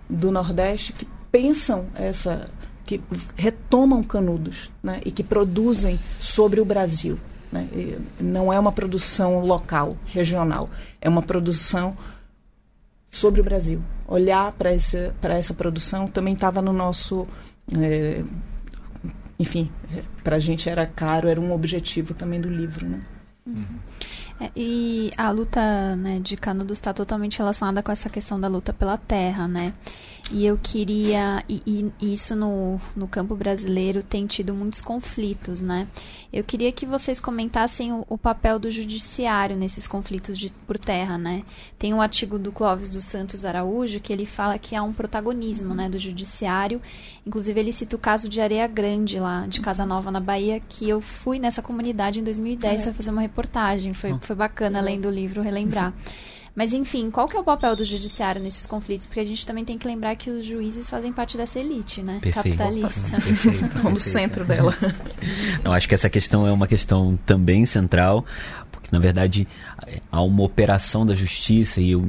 [0.08, 2.48] do Nordeste que pensam essa,
[2.86, 3.00] que
[3.34, 7.18] retomam Canudos né, e que produzem sobre o Brasil.
[7.50, 7.68] Né?
[8.20, 10.70] não é uma produção local, regional,
[11.00, 11.96] é uma produção
[13.10, 13.82] sobre o Brasil.
[14.06, 17.26] Olhar para essa, essa produção também estava no nosso.
[17.76, 18.22] É,
[19.38, 19.70] enfim,
[20.22, 22.88] para a gente era caro, era um objetivo também do livro.
[22.88, 23.02] Né?
[23.46, 23.78] Uhum.
[24.40, 28.72] É, e a luta né, de Canudos está totalmente relacionada com essa questão da luta
[28.72, 29.72] pela terra, né?
[30.32, 31.44] E eu queria.
[31.48, 35.86] E, e, isso no, no campo brasileiro tem tido muitos conflitos, né?
[36.32, 41.18] Eu queria que vocês comentassem o, o papel do judiciário nesses conflitos de, por terra,
[41.18, 41.44] né?
[41.78, 45.74] Tem um artigo do Clóvis dos Santos Araújo que ele fala que há um protagonismo
[45.74, 46.80] né, do judiciário.
[47.26, 50.88] Inclusive, ele cita o caso de Areia Grande, lá de Casa Nova, na Bahia, que
[50.88, 52.84] eu fui nessa comunidade em 2010 é.
[52.84, 53.92] para fazer uma reportagem.
[53.92, 55.92] Foi, foi bacana, além do livro, relembrar.
[56.54, 59.06] Mas enfim, qual que é o papel do judiciário nesses conflitos?
[59.06, 62.20] Porque a gente também tem que lembrar que os juízes fazem parte dessa elite, né?
[62.20, 62.56] Perfeito.
[62.56, 63.16] Capitalista.
[63.16, 64.72] Estão no centro dela.
[65.64, 68.24] Não, acho que essa questão é uma questão também central,
[68.70, 69.48] porque na verdade
[70.12, 72.02] há uma operação da justiça e eu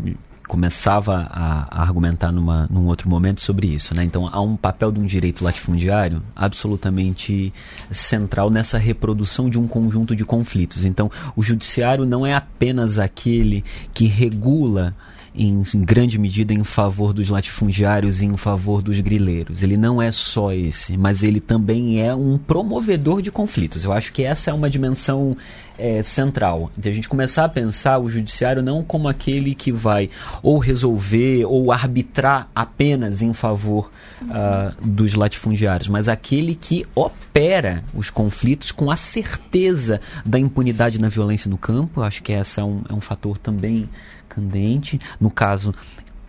[0.48, 3.96] começava a, a, argumentar numa, num outro momento sobre isso.
[3.96, 4.04] Né?
[4.04, 7.54] Então, há um papel de um direito latifundiário absolutamente
[7.92, 10.86] central nessa reprodução de um conjunto de conflitos.
[10.86, 14.96] Então, o judiciário não é apenas aquele que regula
[15.38, 19.62] em, grande medida em favor dos latifundiários e em favor dos grileiros.
[19.62, 23.84] Ele não é só esse, mas ele também é um promovedor de conflitos.
[23.84, 25.36] Eu acho que essa é uma dimensão
[25.78, 26.72] é, central.
[26.78, 30.10] De a gente começar a pensar o judiciário não como aquele que vai
[30.42, 38.10] ou resolver ou arbitrar apenas em favor uh, dos latifundiários, mas aquele que opera os
[38.10, 42.02] conflitos com a certeza da impunidade na violência no campo.
[42.02, 43.90] Acho que essa é um, é um fator também
[44.36, 45.00] candente.
[45.20, 45.74] No caso,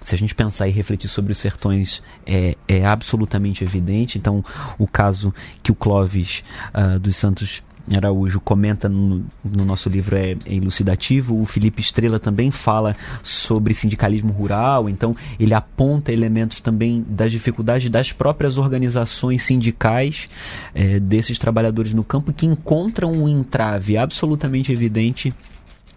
[0.00, 4.18] se a gente pensar e refletir sobre os sertões, é, é absolutamente evidente.
[4.18, 4.44] Então,
[4.78, 6.44] o caso que o Clóvis
[6.74, 7.62] uh, dos Santos
[7.94, 11.40] Araújo comenta no, no nosso livro é, é, elucidativo.
[11.40, 17.88] O Felipe Estrela também fala sobre sindicalismo rural, então ele aponta elementos também das dificuldades
[17.88, 20.28] das próprias organizações sindicais
[20.74, 25.32] é, desses trabalhadores no campo que encontram um entrave absolutamente evidente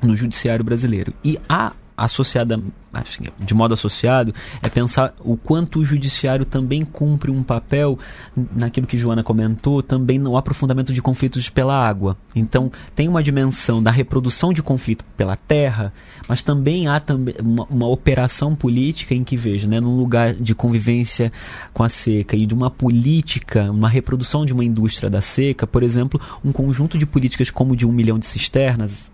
[0.02, 1.14] no judiciário brasileiro.
[1.24, 1.74] E há
[2.04, 2.62] associada,
[3.40, 7.98] de modo associado, é pensar o quanto o judiciário também cumpre um papel
[8.56, 12.18] naquilo que Joana comentou, também no aprofundamento de conflitos pela água.
[12.36, 15.94] Então, tem uma dimensão da reprodução de conflito pela terra,
[16.28, 20.56] mas também há também uma, uma operação política em que veja, né, num lugar de
[20.56, 21.32] convivência
[21.74, 25.84] com a seca e de uma política, uma reprodução de uma indústria da seca, por
[25.84, 29.12] exemplo, um conjunto de políticas como de um milhão de cisternas,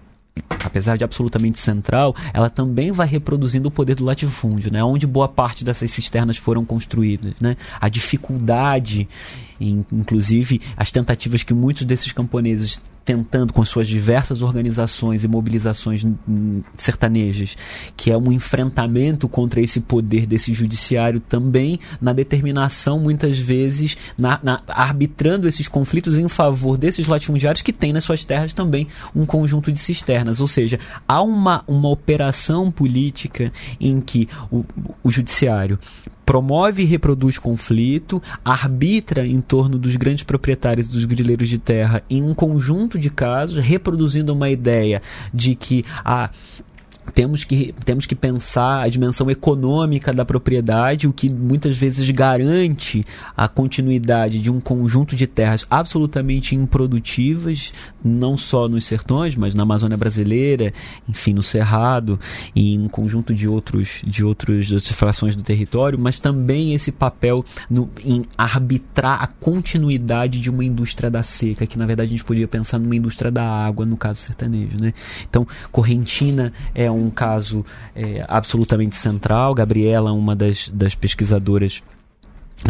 [0.66, 4.84] apesar de absolutamente central, ela também vai reproduzindo o poder do latifúndio, né?
[4.84, 7.56] Onde boa parte dessas cisternas foram construídas, né?
[7.80, 9.08] A dificuldade,
[9.60, 16.04] inclusive as tentativas que muitos desses camponeses tentando com suas diversas organizações e mobilizações
[16.76, 17.56] sertanejas,
[17.96, 24.40] que é um enfrentamento contra esse poder desse judiciário também na determinação, muitas vezes, na,
[24.42, 29.26] na, arbitrando esses conflitos em favor desses latifundiários que têm nas suas terras também um
[29.26, 30.42] conjunto de cisternas.
[30.42, 34.66] Ou seja, há uma, uma operação política em que o,
[35.04, 35.78] o judiciário
[36.26, 42.24] promove e reproduz conflito, arbitra em torno dos grandes proprietários dos grileiros de terra em
[42.24, 45.02] um conjunto de casos, reproduzindo uma ideia
[45.34, 46.30] de que a
[47.16, 53.06] temos que, temos que pensar a dimensão econômica da propriedade, o que muitas vezes garante
[53.38, 57.72] a continuidade de um conjunto de terras absolutamente improdutivas,
[58.04, 60.74] não só nos sertões, mas na Amazônia brasileira,
[61.08, 62.20] enfim, no Cerrado
[62.54, 66.74] e em um conjunto de outros de outros, de outras frações do território, mas também
[66.74, 72.10] esse papel no, em arbitrar a continuidade de uma indústria da seca, que na verdade
[72.10, 74.94] a gente poderia pensar numa indústria da água, no caso sertanejo, né?
[75.30, 79.54] Então, Correntina é um caso é, absolutamente central.
[79.54, 81.82] Gabriela, uma das, das pesquisadoras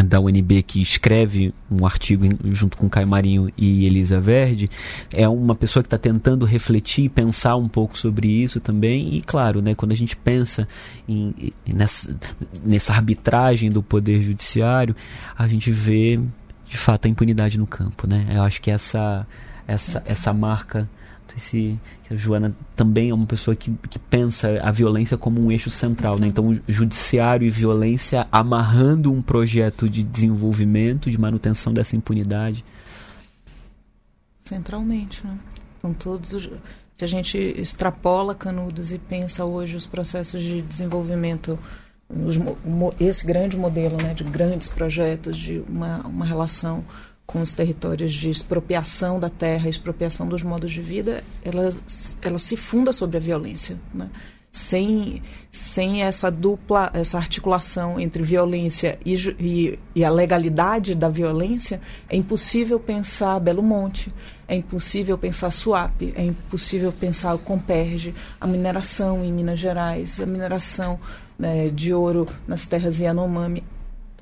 [0.04, 4.68] da UNB que escreve um artigo junto com Caio Marinho e Elisa Verde,
[5.12, 9.14] é uma pessoa que está tentando refletir, pensar um pouco sobre isso também.
[9.14, 10.68] E claro, né, quando a gente pensa
[11.08, 12.14] em, nessa,
[12.62, 14.94] nessa arbitragem do poder judiciário,
[15.36, 16.20] a gente vê
[16.68, 18.06] de fato a impunidade no campo.
[18.06, 18.26] Né?
[18.34, 19.26] Eu acho que essa,
[19.66, 20.88] essa, essa marca
[21.38, 21.78] se
[22.14, 26.18] a Joana também é uma pessoa que, que pensa a violência como um eixo central,
[26.18, 26.26] né?
[26.26, 32.64] Então, judiciário e violência amarrando um projeto de desenvolvimento, de manutenção dessa impunidade.
[34.42, 35.36] Centralmente, né?
[35.78, 36.50] Então, todos os,
[36.96, 41.58] se a gente extrapola Canudos e pensa hoje os processos de desenvolvimento
[42.08, 42.36] os,
[43.00, 46.84] esse grande modelo né, de grandes projetos, de uma, uma relação
[47.26, 51.70] com os territórios de expropriação da terra, expropriação dos modos de vida, ela,
[52.22, 53.76] ela se funda sobre a violência.
[53.92, 54.08] Né?
[54.52, 61.78] Sem, sem essa dupla, essa articulação entre violência e, e, e, a legalidade da violência,
[62.08, 64.10] é impossível pensar Belo Monte,
[64.48, 70.24] é impossível pensar Suape, é impossível pensar o Comperge, a mineração em Minas Gerais, a
[70.24, 70.98] mineração
[71.38, 73.62] né, de ouro nas terras Yanomami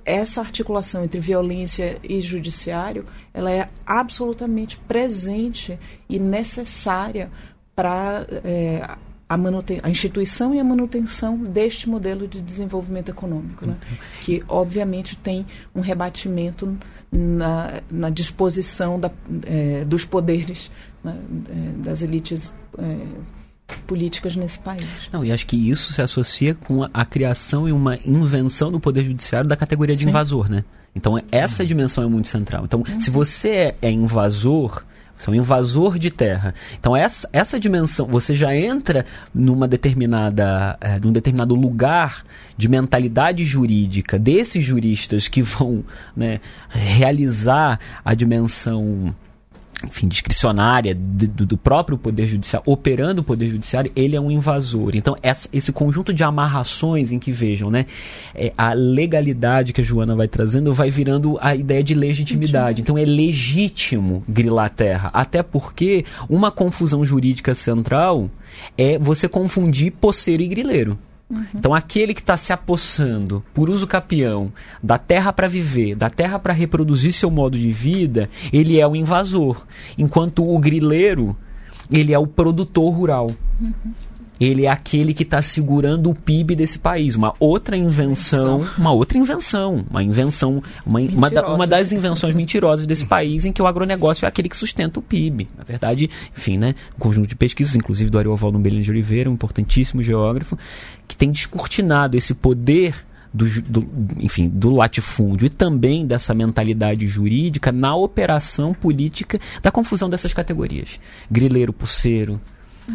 [0.05, 5.79] essa articulação entre violência e judiciário, ela é absolutamente presente
[6.09, 7.31] e necessária
[7.75, 8.83] para é,
[9.29, 9.37] a,
[9.83, 13.77] a, instituição e a manutenção deste modelo de desenvolvimento econômico, né?
[14.21, 16.77] que obviamente tem um rebatimento
[17.11, 19.11] na, na disposição da,
[19.47, 20.71] é, dos poderes
[21.03, 21.19] né?
[21.49, 23.07] é, das elites é,
[23.87, 24.87] políticas nesse país.
[25.13, 28.81] Não, e acho que isso se associa com a, a criação e uma invenção do
[28.81, 30.09] Poder Judiciário da categoria de Sim.
[30.09, 30.65] invasor, né?
[30.95, 31.67] Então, essa uhum.
[31.67, 32.65] dimensão é muito central.
[32.65, 33.01] Então, uhum.
[33.01, 34.85] se você é, é invasor,
[35.17, 36.55] você é um invasor de terra.
[36.79, 39.05] Então, essa, essa dimensão, você já entra
[39.35, 42.25] numa determinada, é, num determinado lugar
[42.57, 45.85] de mentalidade jurídica desses juristas que vão
[46.17, 49.15] né, realizar a dimensão
[49.87, 54.93] enfim, discricionária do, do, próprio Poder Judiciário, operando o Poder Judiciário, ele é um invasor.
[54.95, 57.87] Então, essa, esse conjunto de amarrações em que vejam, né,
[58.35, 62.83] é, a legalidade que a Joana vai trazendo vai virando a ideia de legitimidade.
[62.83, 65.11] Então, é legítimo grilar a terra.
[65.13, 68.31] Até porque uma confusão jurídica central
[68.79, 70.99] é você confundir poceiro e grileiro.
[71.31, 71.45] Uhum.
[71.55, 74.53] Então, aquele que está se apossando por uso capião
[74.83, 78.95] da terra para viver, da terra para reproduzir seu modo de vida, ele é o
[78.95, 79.65] invasor.
[79.97, 81.37] Enquanto o grileiro,
[81.91, 83.31] ele é o produtor rural.
[83.61, 83.73] Uhum
[84.41, 87.15] ele é aquele que está segurando o PIB desse país.
[87.15, 92.87] Uma outra invenção, uma outra invenção, uma invenção, uma, uma, da, uma, das invenções mentirosas
[92.87, 95.49] desse país em que o agronegócio é aquele que sustenta o PIB.
[95.57, 99.35] Na verdade, enfim, né, um conjunto de pesquisas, inclusive do Ariovaldo Belém de Oliveira, um
[99.35, 100.59] importantíssimo geógrafo,
[101.07, 102.95] que tem descortinado esse poder
[103.33, 103.89] do, do,
[104.21, 111.01] enfim, do latifúndio e também dessa mentalidade jurídica na operação política da confusão dessas categorias.
[111.29, 112.41] Grileiro, pulseiro,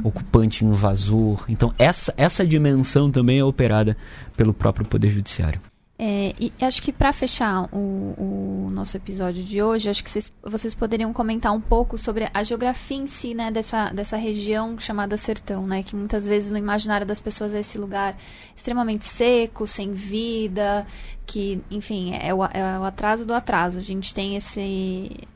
[0.04, 1.44] ocupante invasor.
[1.48, 3.96] Então, essa, essa dimensão também é operada
[4.36, 5.62] pelo próprio Poder Judiciário.
[6.02, 10.32] É, e acho que para fechar o, o, nosso episódio de hoje, acho que vocês,
[10.42, 15.18] vocês, poderiam comentar um pouco sobre a geografia em si, né, dessa, dessa região chamada
[15.18, 18.16] Sertão, né, que muitas vezes no imaginário das pessoas é esse lugar
[18.56, 20.88] extremamente seco, sem vida,
[21.26, 23.78] que, enfim, é o, é o atraso do atraso.
[23.78, 25.28] A gente tem esse,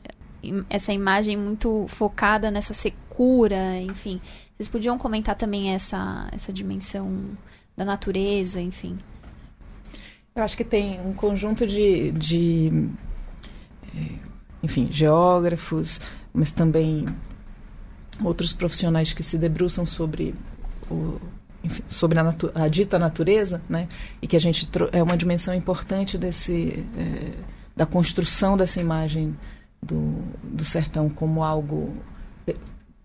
[0.70, 4.18] essa imagem muito focada nessa secura, enfim,
[4.56, 7.30] Vocês podiam comentar também essa, essa dimensão
[7.76, 8.94] da natureza, enfim.
[10.34, 12.88] Eu acho que tem um conjunto de, de
[13.96, 14.18] eh,
[14.62, 16.00] enfim, geógrafos,
[16.32, 17.06] mas também
[18.22, 20.34] outros profissionais que se debruçam sobre
[20.90, 21.20] o,
[21.62, 23.88] enfim, sobre a, a, dita natureza, né?
[24.20, 29.36] E que a gente é uma dimensão importante desse é, da construção dessa imagem
[29.82, 31.94] do, do sertão como algo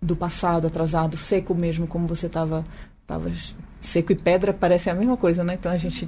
[0.02, 2.66] do passado atrasado, seco mesmo, como você estava
[3.06, 3.32] tava
[3.80, 5.56] seco e pedra parece a mesma coisa, né?
[5.56, 6.08] Então a gente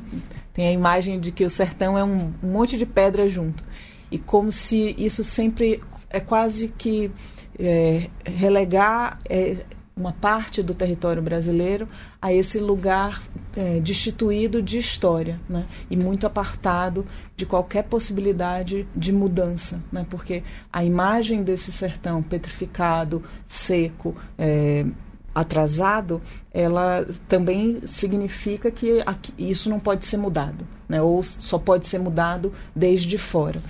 [0.53, 3.63] tem a imagem de que o sertão é um, monte de pedra junto
[4.11, 7.11] e como se isso sempre é quase que
[7.57, 9.57] é, relegar é,
[10.01, 11.87] uma parte do território brasileiro
[12.19, 13.21] a esse lugar
[13.55, 15.65] é, destituído de história né?
[15.89, 17.05] e muito apartado
[17.37, 20.05] de qualquer possibilidade de mudança, né?
[20.09, 20.43] porque
[20.73, 24.85] a imagem desse sertão petrificado, seco, é,
[25.33, 26.21] atrasado,
[26.51, 29.03] ela também significa que
[29.37, 31.01] isso não pode ser mudado, né?
[31.01, 33.61] ou só pode ser mudado desde fora.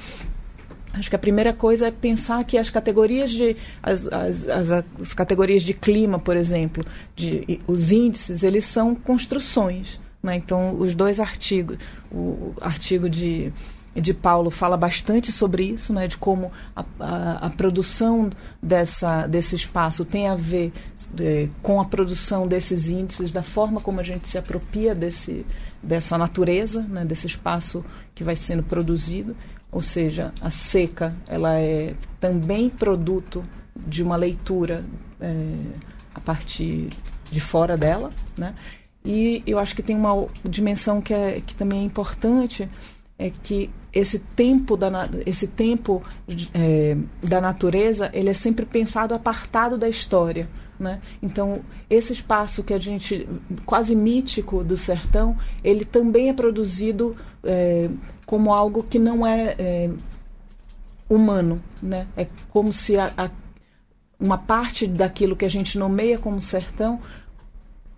[0.93, 5.13] Acho que a primeira coisa é pensar que as categorias de as, as, as, as,
[5.13, 6.85] categorias de clima, por exemplo,
[7.15, 9.99] de, os índices, eles são construções.
[10.21, 10.35] Né?
[10.35, 11.77] Então, os dois artigos,
[12.11, 13.53] o artigo de,
[13.95, 16.07] de Paulo fala bastante sobre isso, né?
[16.07, 18.29] de como a, a, a produção
[18.61, 20.73] dessa, desse espaço tem a ver
[21.19, 25.45] é, com a produção desses índices, da forma como a gente se apropria desse,
[25.81, 27.05] dessa natureza, né?
[27.05, 27.83] desse espaço
[28.13, 29.35] que vai sendo produzido
[29.71, 33.43] ou seja, a seca ela é também produto
[33.75, 34.85] de uma leitura
[35.19, 35.55] é,
[36.13, 36.89] a partir
[37.31, 38.53] de fora dela, né?
[39.03, 42.69] E eu acho que tem uma dimensão que, é, que também é importante,
[43.17, 44.89] é que esse tempo da,
[45.25, 46.03] esse tempo
[46.53, 50.49] é, da natureza ele é sempre pensado apartado da história.
[50.81, 50.99] Né?
[51.21, 53.29] Então, esse espaço que a gente,
[53.67, 57.87] quase mítico do sertão, ele também é produzido é,
[58.25, 59.89] como algo que não é, é
[61.07, 61.61] humano.
[61.83, 62.07] Né?
[62.17, 63.29] É como se a, a,
[64.19, 66.99] uma parte daquilo que a gente nomeia como sertão,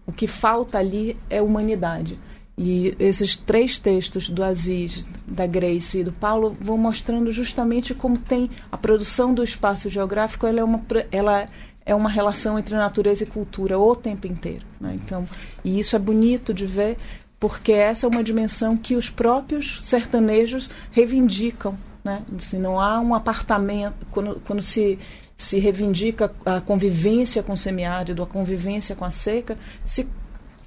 [0.05, 2.19] o que falta ali é humanidade.
[2.57, 8.17] E esses três textos do Aziz, da Grace e do Paulo vão mostrando justamente como
[8.17, 10.81] tem a produção do espaço geográfico, ela é uma,
[11.11, 11.45] ela
[11.85, 14.65] é uma relação entre natureza e cultura o tempo inteiro.
[14.79, 14.97] Né?
[15.03, 15.25] Então,
[15.63, 16.97] e isso é bonito de ver,
[17.39, 21.77] porque essa é uma dimensão que os próprios sertanejos reivindicam.
[22.03, 22.21] Né?
[22.37, 24.97] Se não há um apartamento, quando, quando se,
[25.37, 30.07] se reivindica a convivência com o semiárido, a convivência com a seca, se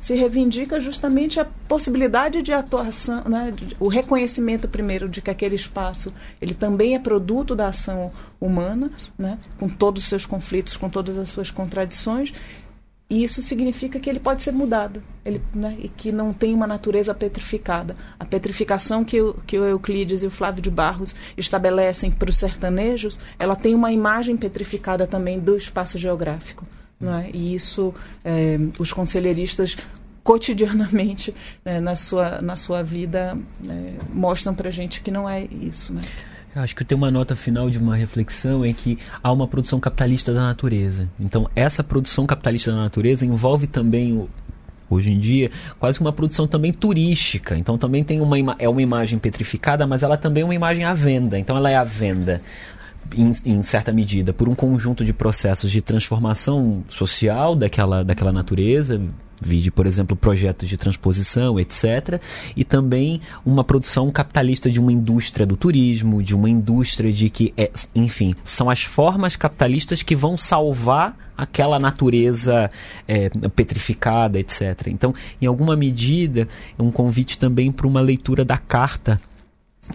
[0.07, 6.15] se reivindica justamente a possibilidade de atuação, né, o reconhecimento primeiro de que aquele espaço
[6.41, 11.19] ele também é produto da ação humana, né, com todos os seus conflitos, com todas
[11.19, 12.33] as suas contradições,
[13.11, 16.69] e isso significa que ele pode ser mudado, ele, né, e que não tem uma
[16.69, 17.97] natureza petrificada.
[18.17, 22.37] A petrificação que o, que o Euclides e o Flávio de Barros estabelecem para os
[22.37, 26.65] sertanejos, ela tem uma imagem petrificada também do espaço geográfico.
[27.01, 27.31] Né?
[27.33, 27.93] E isso
[28.25, 29.77] é, os conselheiristas
[30.23, 31.33] cotidianamente
[31.65, 33.39] né, na, sua, na sua vida
[33.69, 35.93] é, mostram para gente que não é isso.
[35.93, 36.03] Né?
[36.55, 39.79] Eu acho que tem uma nota final de uma reflexão é que há uma produção
[39.79, 41.09] capitalista da natureza.
[41.21, 44.29] Então, essa produção capitalista da natureza envolve também o,
[44.89, 47.57] hoje em dia, quase uma produção também turística.
[47.57, 50.95] Então também tem uma é uma imagem petrificada, mas ela também é uma imagem à
[50.95, 51.39] venda.
[51.39, 52.41] Então ela é à venda
[53.15, 59.01] em, em, certa medida, por um conjunto de processos de transformação social daquela, daquela natureza,
[59.41, 62.21] vide, por exemplo, projetos de transposição, etc.
[62.57, 67.53] E também uma produção capitalista de uma indústria do turismo, de uma indústria de que,
[67.57, 72.71] é, enfim, são as formas capitalistas que vão salvar aquela natureza
[73.07, 74.87] é, petrificada, etc.
[74.87, 76.49] Então, em alguma medida,
[76.79, 79.21] é um convite também para uma leitura da carta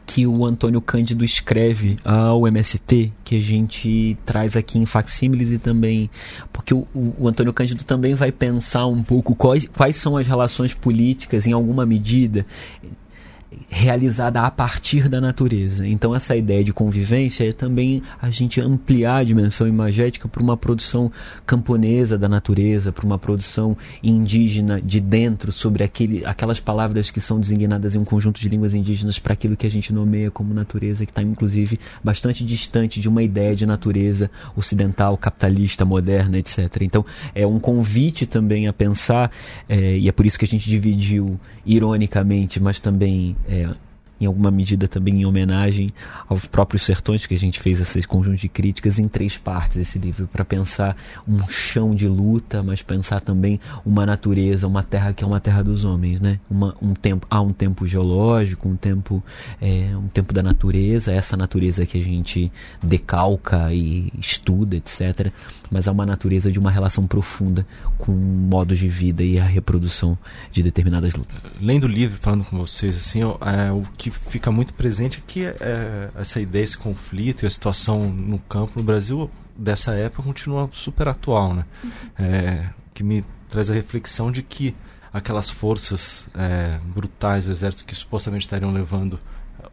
[0.05, 5.57] que o Antônio Cândido escreve ao MST, que a gente traz aqui em facsímiles e
[5.57, 6.09] também.
[6.51, 10.73] Porque o, o, Antônio Cândido também vai pensar um pouco quais, quais são as relações
[10.73, 12.45] políticas, em alguma medida,
[13.69, 15.85] realizada a partir da natureza.
[15.85, 20.55] Então essa ideia de convivência é também a gente ampliar a dimensão imagética para uma
[20.55, 21.11] produção
[21.45, 27.39] camponesa da natureza, para uma produção indígena de dentro sobre aquele, aquelas palavras que são
[27.39, 31.05] designadas em um conjunto de línguas indígenas para aquilo que a gente nomeia como natureza,
[31.05, 36.81] que está inclusive bastante distante de uma ideia de natureza ocidental, capitalista, moderna, etc.
[36.81, 39.31] Então é um convite também a pensar,
[39.67, 43.69] é, e é por isso que a gente dividiu ironicamente, mas também é,
[44.21, 45.89] em alguma medida também em homenagem
[46.29, 49.97] aos próprios sertões, que a gente fez esse conjunto de críticas em três partes esse
[49.97, 50.95] livro, para pensar
[51.27, 55.63] um chão de luta, mas pensar também uma natureza, uma terra que é uma terra
[55.63, 56.39] dos homens, né?
[56.49, 59.23] Uma, um tempo, há um tempo geológico, um tempo,
[59.59, 62.51] é, um tempo da natureza, essa natureza que a gente
[62.83, 65.31] decalca e estuda, etc.
[65.71, 67.65] Mas há uma natureza de uma relação profunda
[67.97, 70.17] com modos de vida e a reprodução
[70.51, 71.35] de determinadas lutas.
[71.59, 76.09] Lendo o livro, falando com vocês, assim, é, o que fica muito presente aqui é,
[76.15, 81.07] essa ideia, esse conflito e a situação no campo no Brasil dessa época continua super
[81.07, 81.65] atual, né?
[81.83, 81.91] Uhum.
[82.19, 84.75] É, que me traz a reflexão de que
[85.13, 89.19] aquelas forças é, brutais do exército que supostamente estariam levando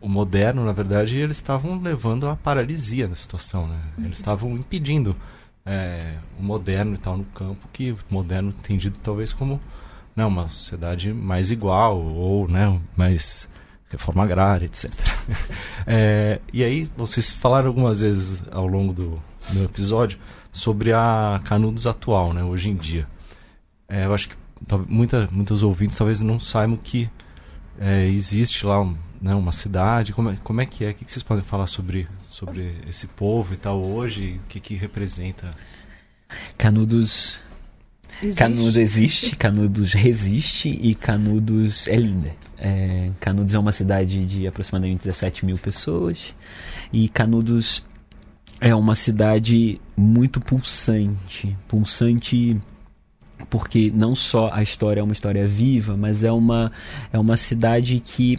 [0.01, 3.81] o moderno, na verdade, eles estavam levando a paralisia na situação, né?
[3.97, 4.13] Eles uhum.
[4.13, 5.17] estavam impedindo
[5.65, 9.61] é, o moderno e tal no campo, que o moderno entendido talvez como
[10.15, 13.49] né, uma sociedade mais igual ou né, mais
[13.91, 14.91] reforma agrária, etc.
[15.87, 20.19] é, e aí, vocês falaram algumas vezes ao longo do, do episódio
[20.53, 23.07] sobre a Canudos atual, né, hoje em dia.
[23.89, 24.37] É, eu acho que
[24.87, 27.09] muita, muitos ouvintes talvez não saibam que
[27.79, 28.85] é, existe lá
[29.21, 30.13] né, uma cidade.
[30.13, 30.91] Como é, como é que é?
[30.91, 34.41] O que vocês podem falar sobre, sobre esse povo e tal hoje?
[34.45, 35.51] O que, que representa?
[36.57, 37.41] Canudos
[38.21, 38.39] Existe.
[38.39, 42.33] Canudos existe, Canudos resiste e Canudos é linda.
[42.59, 46.35] É, Canudos é uma cidade de aproximadamente 17 mil pessoas
[46.93, 47.85] e Canudos
[48.61, 51.57] é uma cidade muito pulsante.
[51.69, 52.61] Pulsante
[53.49, 56.73] porque não só a história é uma história viva, mas é uma,
[57.13, 58.37] é uma cidade que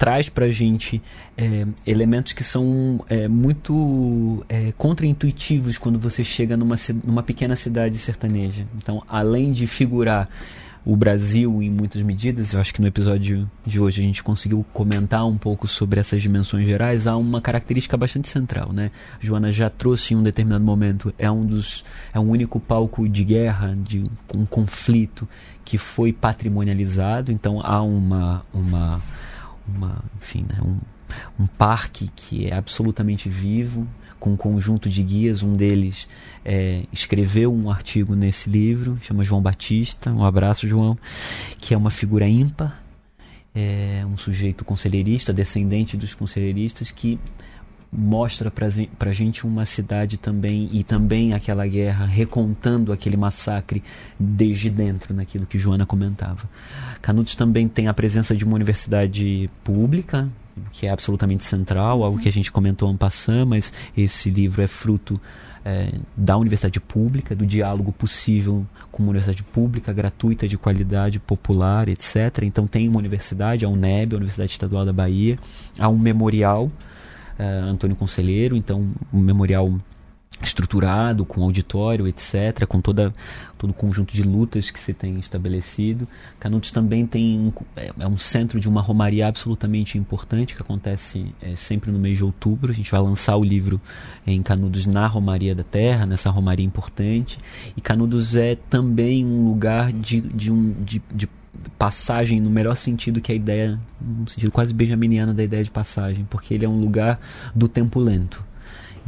[0.00, 1.02] traz para a gente
[1.36, 7.98] é, elementos que são é, muito é, contraintuitivos quando você chega numa, numa pequena cidade
[7.98, 8.66] sertaneja.
[8.76, 10.26] Então, além de figurar
[10.86, 14.64] o Brasil em muitas medidas, eu acho que no episódio de hoje a gente conseguiu
[14.72, 18.90] comentar um pouco sobre essas dimensões gerais, há uma característica bastante central, né?
[19.20, 21.84] Joana já trouxe em um determinado momento, é um dos
[22.14, 24.02] é um único palco de guerra, de
[24.34, 25.28] um conflito
[25.62, 29.02] que foi patrimonializado, então há uma uma
[29.74, 30.78] uma, enfim, né, um,
[31.42, 33.86] um parque que é absolutamente vivo,
[34.18, 35.42] com um conjunto de guias.
[35.42, 36.06] Um deles
[36.44, 40.12] é, escreveu um artigo nesse livro, chama João Batista.
[40.12, 40.98] Um abraço, João,
[41.58, 42.82] que é uma figura ímpar,
[43.54, 47.18] é um sujeito conselheirista, descendente dos conselheiristas, que
[47.92, 53.82] mostra para gente uma cidade também e também aquela guerra recontando aquele massacre
[54.18, 56.48] desde dentro naquilo que Joana comentava.
[57.02, 60.28] Canudos também tem a presença de uma universidade pública
[60.72, 64.66] que é absolutamente central, algo que a gente comentou ano passado, mas esse livro é
[64.66, 65.20] fruto
[65.64, 71.88] é, da universidade pública, do diálogo possível com uma universidade pública, gratuita, de qualidade, popular,
[71.88, 72.42] etc.
[72.42, 75.38] Então tem uma universidade, a UNEB, a Universidade Estadual da Bahia,
[75.78, 76.70] há um memorial
[77.40, 79.72] uh, Antônio Conselheiro, então um memorial
[80.42, 83.12] estruturado, com auditório, etc., com toda,
[83.58, 86.08] todo o conjunto de lutas que se tem estabelecido.
[86.38, 91.54] Canudos também tem é, é um centro de uma romaria absolutamente importante que acontece é,
[91.56, 92.72] sempre no mês de outubro.
[92.72, 93.80] A gente vai lançar o livro
[94.26, 97.36] em Canudos na Romaria da Terra, nessa romaria importante.
[97.76, 101.28] E Canudos é também um lugar de, de, um, de, de
[101.78, 106.26] passagem no melhor sentido que a ideia, no sentido quase benjaminiano da ideia de passagem,
[106.28, 107.20] porque ele é um lugar
[107.54, 108.44] do tempo lento.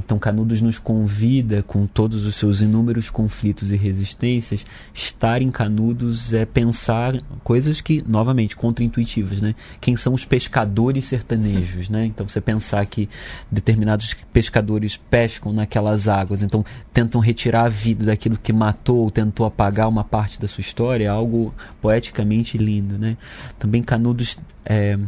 [0.04, 6.32] Então Canudos nos convida, com todos os seus inúmeros conflitos e resistências, estar em Canudos
[6.32, 9.54] é pensar coisas que, novamente, contraintuitivas, né?
[9.80, 12.06] Quem são os pescadores sertanejos, né?
[12.06, 13.08] Então você pensar que
[13.50, 19.46] determinados pescadores pescam naquelas águas, então tentam retirar a vida daquilo que matou ou tentou
[19.46, 23.16] apagar uma parte da sua história, é algo poeticamente lindo, né?
[23.58, 24.98] Também Canudos, é,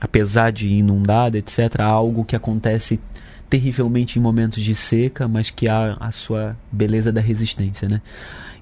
[0.00, 3.00] apesar de inundada, etc., algo que acontece
[3.48, 8.00] terrivelmente em momentos de seca, mas que há a sua beleza da resistência, né?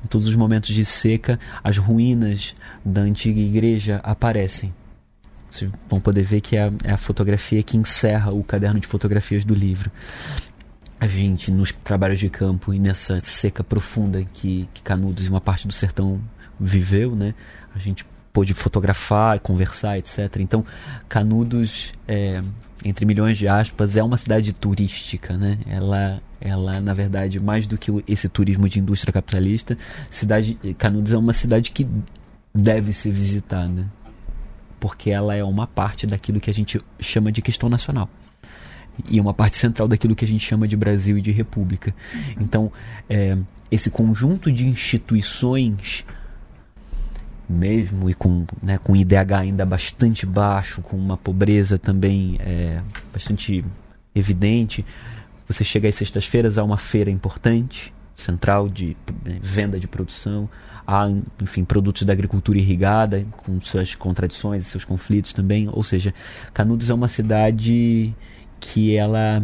[0.04, 2.54] Em todos os momentos de seca, as ruínas
[2.84, 4.72] da antiga igreja aparecem.
[5.50, 8.86] Vocês vão poder ver que é a, é a fotografia que encerra o caderno de
[8.86, 9.90] fotografias do livro.
[11.00, 15.40] A gente, nos trabalhos de campo e nessa seca profunda que, que Canudos e uma
[15.40, 16.20] parte do sertão
[16.58, 17.34] viveu, né?
[17.74, 20.36] A gente pôde fotografar, conversar, etc.
[20.40, 20.66] Então,
[21.08, 22.42] Canudos é,
[22.82, 25.58] entre milhões de aspas, é uma cidade turística, né?
[25.66, 29.76] Ela, ela na verdade, mais do que esse turismo de indústria capitalista,
[30.10, 31.86] cidade Canudos é uma cidade que
[32.54, 33.90] deve ser visitada,
[34.80, 38.08] porque ela é uma parte daquilo que a gente chama de questão nacional
[39.08, 41.94] e uma parte central daquilo que a gente chama de Brasil e de República.
[42.40, 42.70] Então,
[43.08, 43.36] é,
[43.70, 46.04] esse conjunto de instituições
[47.48, 52.80] mesmo e com, né, com IDH ainda bastante baixo, com uma pobreza também é,
[53.12, 53.64] bastante
[54.14, 54.84] evidente.
[55.46, 60.48] Você chega às sextas-feiras a uma feira importante, central de né, venda de produção,
[60.86, 61.08] há,
[61.42, 65.68] enfim, produtos da agricultura irrigada, com suas contradições e seus conflitos também.
[65.70, 66.14] Ou seja,
[66.52, 68.14] Canudos é uma cidade
[68.60, 69.42] que ela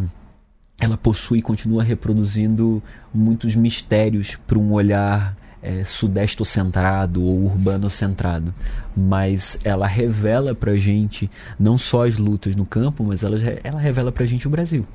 [0.81, 2.83] ela possui e continua reproduzindo
[3.13, 8.55] muitos mistérios para um olhar é, sudeste-centrado ou urbano-centrado,
[8.97, 13.81] mas ela revela para a gente não só as lutas no campo, mas ela, ela
[13.81, 14.87] revela para a gente o Brasil.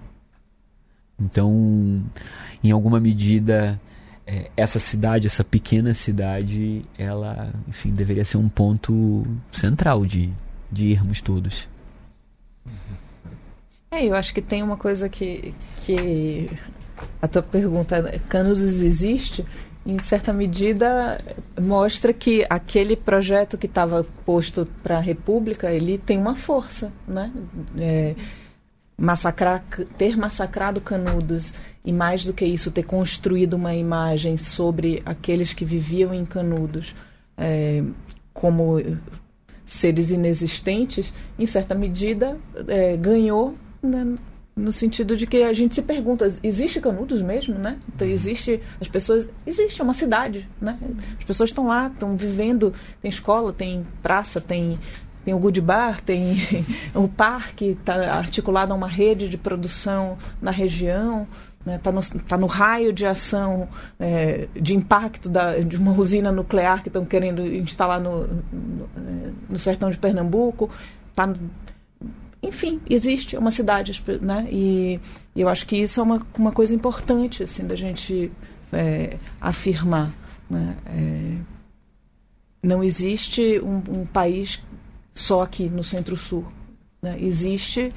[1.19, 2.03] Então,
[2.63, 3.79] em alguma medida,
[4.27, 10.29] é, essa cidade, essa pequena cidade, ela, enfim, deveria ser um ponto central de,
[10.71, 11.67] de irmos todos.
[13.91, 16.49] É, eu acho que tem uma coisa que, que
[17.21, 19.45] a tua pergunta, Canudos existe?
[19.85, 21.19] Em certa medida,
[21.61, 27.31] mostra que aquele projeto que estava posto para a República, ele tem uma força, né?
[27.77, 28.15] É,
[28.97, 29.63] massacrar,
[29.97, 31.53] ter massacrado Canudos
[31.83, 36.95] e mais do que isso ter construído uma imagem sobre aqueles que viviam em Canudos
[37.37, 37.83] é,
[38.33, 38.77] como
[39.65, 42.37] seres inexistentes, em certa medida
[42.67, 44.15] é, ganhou né,
[44.55, 47.77] no sentido de que a gente se pergunta existe Canudos mesmo, né?
[47.93, 50.79] Então, existe as pessoas existe é uma cidade, né?
[51.17, 54.79] As pessoas estão lá, estão vivendo, tem escola, tem praça, tem
[55.25, 56.35] tem o Good Bar, tem
[56.93, 61.27] o parque, está articulado a uma rede de produção na região,
[61.65, 63.67] está né, no, tá no raio de ação
[63.99, 69.31] é, de impacto da, de uma usina nuclear que estão querendo instalar no, no, é,
[69.49, 70.69] no sertão de Pernambuco.
[71.15, 71.33] Tá,
[72.47, 74.45] enfim, existe uma cidade, né?
[74.49, 74.99] E,
[75.35, 78.31] e, eu acho que isso é uma, uma coisa importante assim da gente
[78.71, 80.13] é, afirmar.
[80.49, 80.77] Né?
[80.85, 81.37] É,
[82.63, 84.61] não existe um, um país
[85.13, 86.45] só aqui no Centro-Sul.
[87.01, 87.17] Né?
[87.19, 87.91] Existe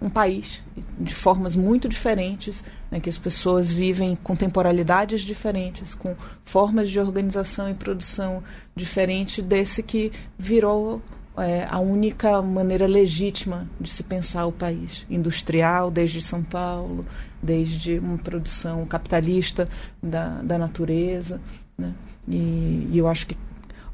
[0.00, 0.62] um país
[0.98, 6.14] de formas muito diferentes, né, que as pessoas vivem com temporalidades diferentes, com
[6.44, 8.42] formas de organização e produção
[8.74, 11.02] diferente desse que virou
[11.36, 17.04] é, a única maneira legítima de se pensar o país industrial, desde São Paulo,
[17.42, 19.68] desde uma produção capitalista
[20.02, 21.40] da, da natureza.
[21.76, 21.92] Né?
[22.26, 23.36] E, e eu acho que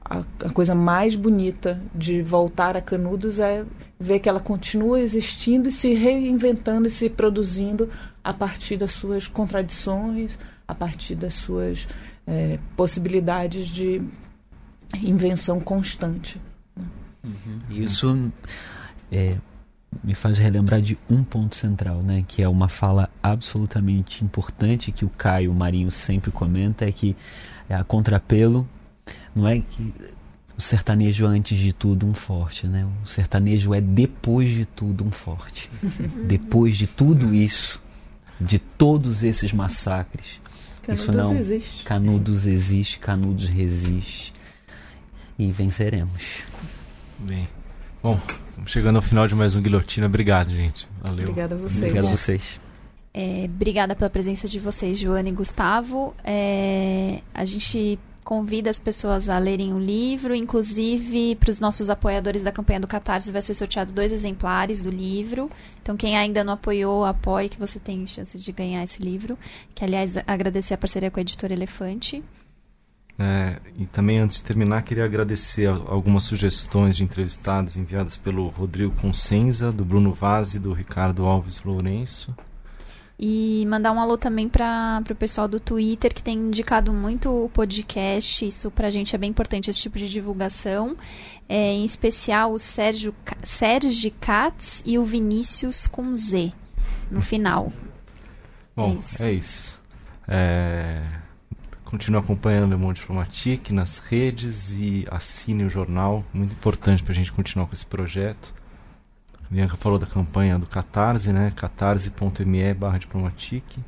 [0.05, 3.65] a, a, coisa mais bonita de voltar a Canudos é
[3.99, 7.89] ver que ela continua existindo e se reinventando e se produzindo
[8.23, 11.89] a partir das suas contradições, a partir das suas
[12.27, 14.01] é, possibilidades de
[15.03, 16.41] invenção constante.
[17.25, 17.61] Uhum.
[17.71, 18.33] Isso
[19.11, 19.37] é,
[20.03, 25.05] me faz relembrar de um ponto central, né, que é uma fala absolutamente importante que
[25.05, 27.17] o Caio Marinho sempre comenta, é que
[27.69, 28.69] é a contrapelo
[29.35, 29.95] não é que
[30.57, 32.87] o sertanejo é antes de tudo um forte, né?
[33.03, 35.71] O sertanejo é depois de tudo um forte.
[36.27, 37.81] depois de tudo isso,
[38.41, 40.41] de todos esses massacres,
[40.83, 41.85] Canudos isso não existe.
[41.85, 44.33] Canudos existe, Canudos resiste
[45.39, 46.45] e venceremos.
[47.23, 47.49] Bem.
[48.03, 48.19] Bom,
[48.67, 50.07] chegando ao final de mais um Guilhotina.
[50.07, 50.89] Obrigado, gente.
[51.01, 51.29] Valeu.
[51.29, 51.83] Obrigada a vocês.
[51.83, 52.61] Obrigado a vocês.
[53.15, 56.15] É, obrigada pela presença de vocês, Joana e Gustavo.
[56.25, 62.43] É, a gente convida as pessoas a lerem o livro, inclusive para os nossos apoiadores
[62.43, 65.51] da campanha do Catarse vai ser sorteado dois exemplares do livro.
[65.83, 69.39] Então quem ainda não apoiou, apoie que você tem chance de ganhar esse livro.
[69.75, 72.23] Que aliás agradecer a parceria com a editora Elefante.
[73.19, 78.95] É, e também antes de terminar queria agradecer algumas sugestões de entrevistados enviadas pelo Rodrigo
[79.01, 82.35] Consenza, do Bruno Vaz e do Ricardo Alves Lourenço.
[83.25, 87.49] E mandar um alô também para o pessoal do Twitter, que tem indicado muito o
[87.49, 88.45] podcast.
[88.45, 90.97] Isso para a gente é bem importante, esse tipo de divulgação.
[91.49, 93.15] É, em especial o Sérgio,
[93.45, 96.53] Sérgio Katz e o Vinícius com Z
[97.11, 97.73] no final.
[98.75, 99.25] Bom, é isso.
[99.25, 99.81] É isso.
[101.93, 106.25] Continue acompanhando Le Monde Diplomatique nas redes e assine o jornal.
[106.33, 108.55] Muito importante para a gente continuar com esse projeto.
[109.51, 111.53] Bianca falou da campanha do Catarse, né?
[111.55, 113.79] catarse.me barra diplomatique.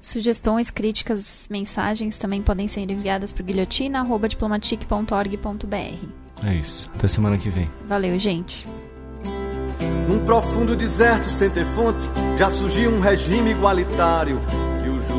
[0.00, 6.44] Sugestões, críticas, mensagens também podem ser enviadas para guilhotina.diplomatique.org.br.
[6.44, 6.90] É isso.
[6.96, 7.70] Até semana que vem.
[7.86, 8.66] Valeu, gente.
[10.08, 14.40] Num profundo deserto sem ter fonte, já surgiu um regime igualitário.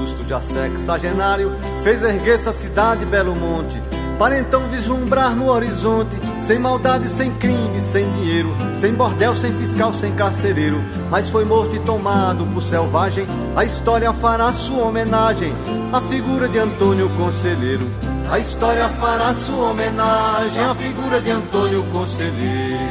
[0.08, 1.52] O justo já sexagenário
[1.84, 3.82] fez erguer essa cidade Belo Monte
[4.18, 9.94] para então vislumbrar no horizonte, sem maldade, sem crime, sem dinheiro, sem bordel, sem fiscal,
[9.94, 10.82] sem carcereiro,
[11.12, 13.28] mas foi morto e tomado por selvagem.
[13.56, 15.54] A história fará sua homenagem
[15.94, 17.92] à figura de Antônio Conselheiro.
[18.32, 22.87] A história fará sua homenagem à figura de Antônio Conselheiro.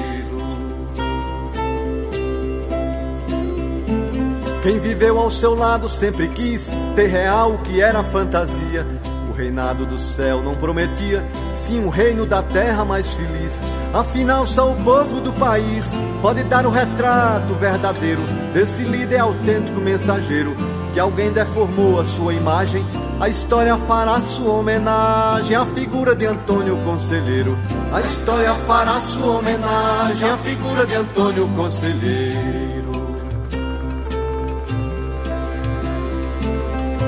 [4.67, 8.85] Quem viveu ao seu lado sempre quis ter real o que era fantasia.
[9.31, 11.25] O reinado do céu não prometia,
[11.55, 13.63] sim um reino da terra mais feliz.
[13.95, 18.23] Afinal, só o povo do país pode dar o retrato verdadeiro
[18.53, 20.57] desse líder autêntico mensageiro
[20.93, 22.85] que alguém deformou a sua imagem.
[23.21, 27.57] A história fará sua homenagem à figura de Antônio Conselheiro.
[27.93, 32.66] A história fará sua homenagem à figura de Antônio Conselheiro.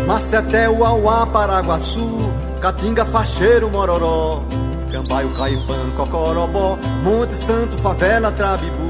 [0.09, 2.33] Maceté, Uauá, Paraguaçu,
[2.63, 4.43] Catinga, Facheiro, Mororó,
[4.91, 8.89] Cambaio, Caipã, Cocorobó, Monte Santo, Favela, Trabibu,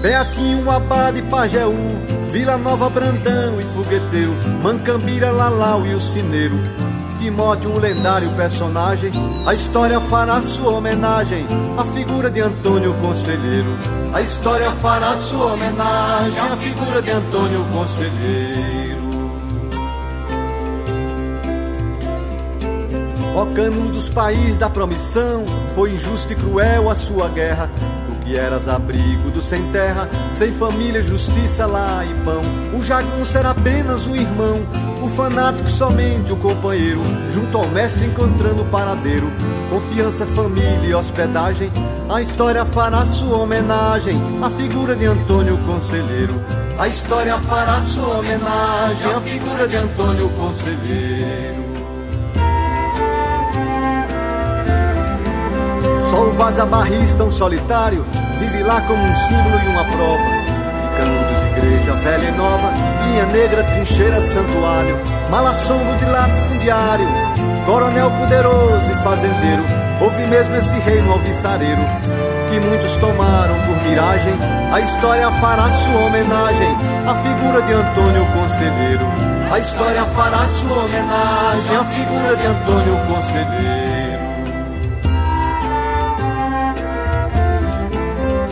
[0.00, 1.74] Beatinho, Abade Pajeú,
[2.30, 4.32] Vila Nova, Brandão e Fogueteiro,
[4.62, 6.56] Mancambira, Lalau e o Cineiro.
[7.18, 9.10] Timóteo, um lendário personagem,
[9.44, 11.46] a história fará sua homenagem.
[11.76, 13.76] À figura de Antônio Conselheiro.
[14.14, 16.38] A história fará sua homenagem.
[16.38, 18.89] À figura de Antônio Conselheiro.
[23.40, 27.70] Ó canudos país da promissão, foi injusta e cruel a sua guerra.
[28.06, 32.42] Tu que eras abrigo do sem terra, sem família, justiça lá e pão.
[32.78, 34.60] O jagunço era apenas um irmão,
[35.02, 37.00] o fanático somente um companheiro.
[37.32, 39.32] Junto ao mestre encontrando o paradeiro,
[39.70, 41.72] confiança, família e hospedagem.
[42.10, 46.34] A história fará sua homenagem à figura de Antônio Conselheiro.
[46.78, 51.69] A história fará sua homenagem à figura de Antônio Conselheiro.
[56.20, 58.04] O vaza-barrista, um solitário,
[58.38, 60.28] vive lá como um símbolo e uma prova.
[60.84, 62.72] E canudos de igreja velha e nova,
[63.04, 64.98] linha negra, trincheira, santuário,
[65.30, 67.08] malassombo de latifundiário,
[67.64, 69.64] coronel poderoso e fazendeiro,
[70.02, 71.82] houve mesmo esse reino alvissareiro,
[72.50, 74.34] que muitos tomaram por miragem,
[74.74, 76.68] a história fará sua homenagem
[77.06, 79.06] à figura de Antônio Conselheiro.
[79.50, 83.99] A história fará sua homenagem à figura de Antônio Conselheiro.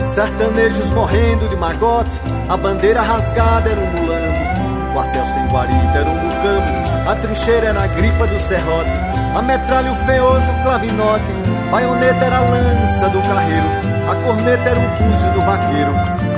[0.09, 2.19] Sertanejos morrendo de magote,
[2.49, 7.67] a bandeira rasgada era um mulambo, o quartel sem guarita era um mucambo, a trincheira
[7.67, 8.89] era a gripa do serrote,
[9.35, 11.31] a metralha o feoso clavinote,
[11.71, 13.67] baioneta era a lança do carreiro,
[14.09, 15.93] a corneta era o búzio do vaqueiro,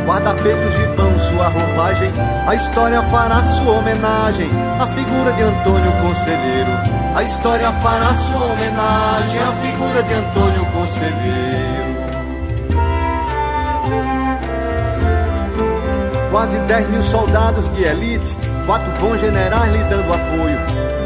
[0.05, 2.11] guarda-peito gibão sua roupagem,
[2.45, 4.49] a história fará sua homenagem
[4.79, 6.71] à figura de Antônio Conselheiro,
[7.15, 11.80] a história fará sua homenagem à figura de Antônio Conselheiro.
[16.31, 20.57] Quase 10 mil soldados de elite, quatro bons generais lhe dando apoio.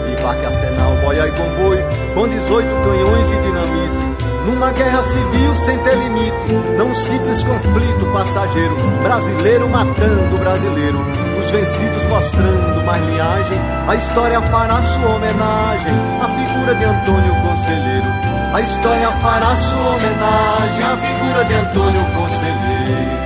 [0.05, 1.83] Bivac, arsenal, boia e comboio,
[2.13, 4.05] com 18 canhões e dinamite.
[4.45, 10.99] Numa guerra civil sem ter limite, não um simples conflito passageiro, brasileiro matando brasileiro.
[11.41, 13.57] Os vencidos mostrando mais linhagem,
[13.87, 18.07] a história fará sua homenagem à figura de Antônio Conselheiro.
[18.53, 23.24] A história fará sua homenagem à figura de Antônio Conselheiro.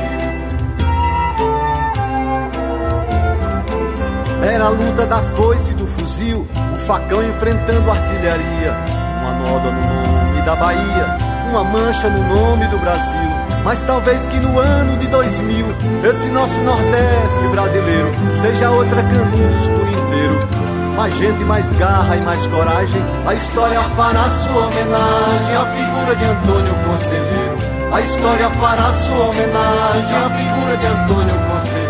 [4.41, 8.73] Era a luta da foice e do fuzil, o facão enfrentando a artilharia.
[9.21, 11.17] Uma nódoa no nome da Bahia,
[11.49, 13.29] uma mancha no nome do Brasil.
[13.65, 15.65] Mas talvez que no ano de 2000,
[16.09, 20.47] esse nosso Nordeste brasileiro seja outra Canudos por inteiro.
[20.95, 26.25] Mais gente, mais garra e mais coragem, a história fará sua homenagem à figura de
[26.25, 27.57] Antônio Conselheiro.
[27.91, 31.88] A história fará sua homenagem à figura de Antônio Conselheiro.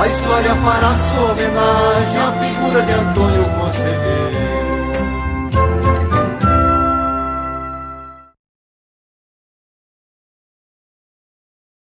[0.00, 4.19] A história fará sua homenagem à figura de Antônio Conselheiro.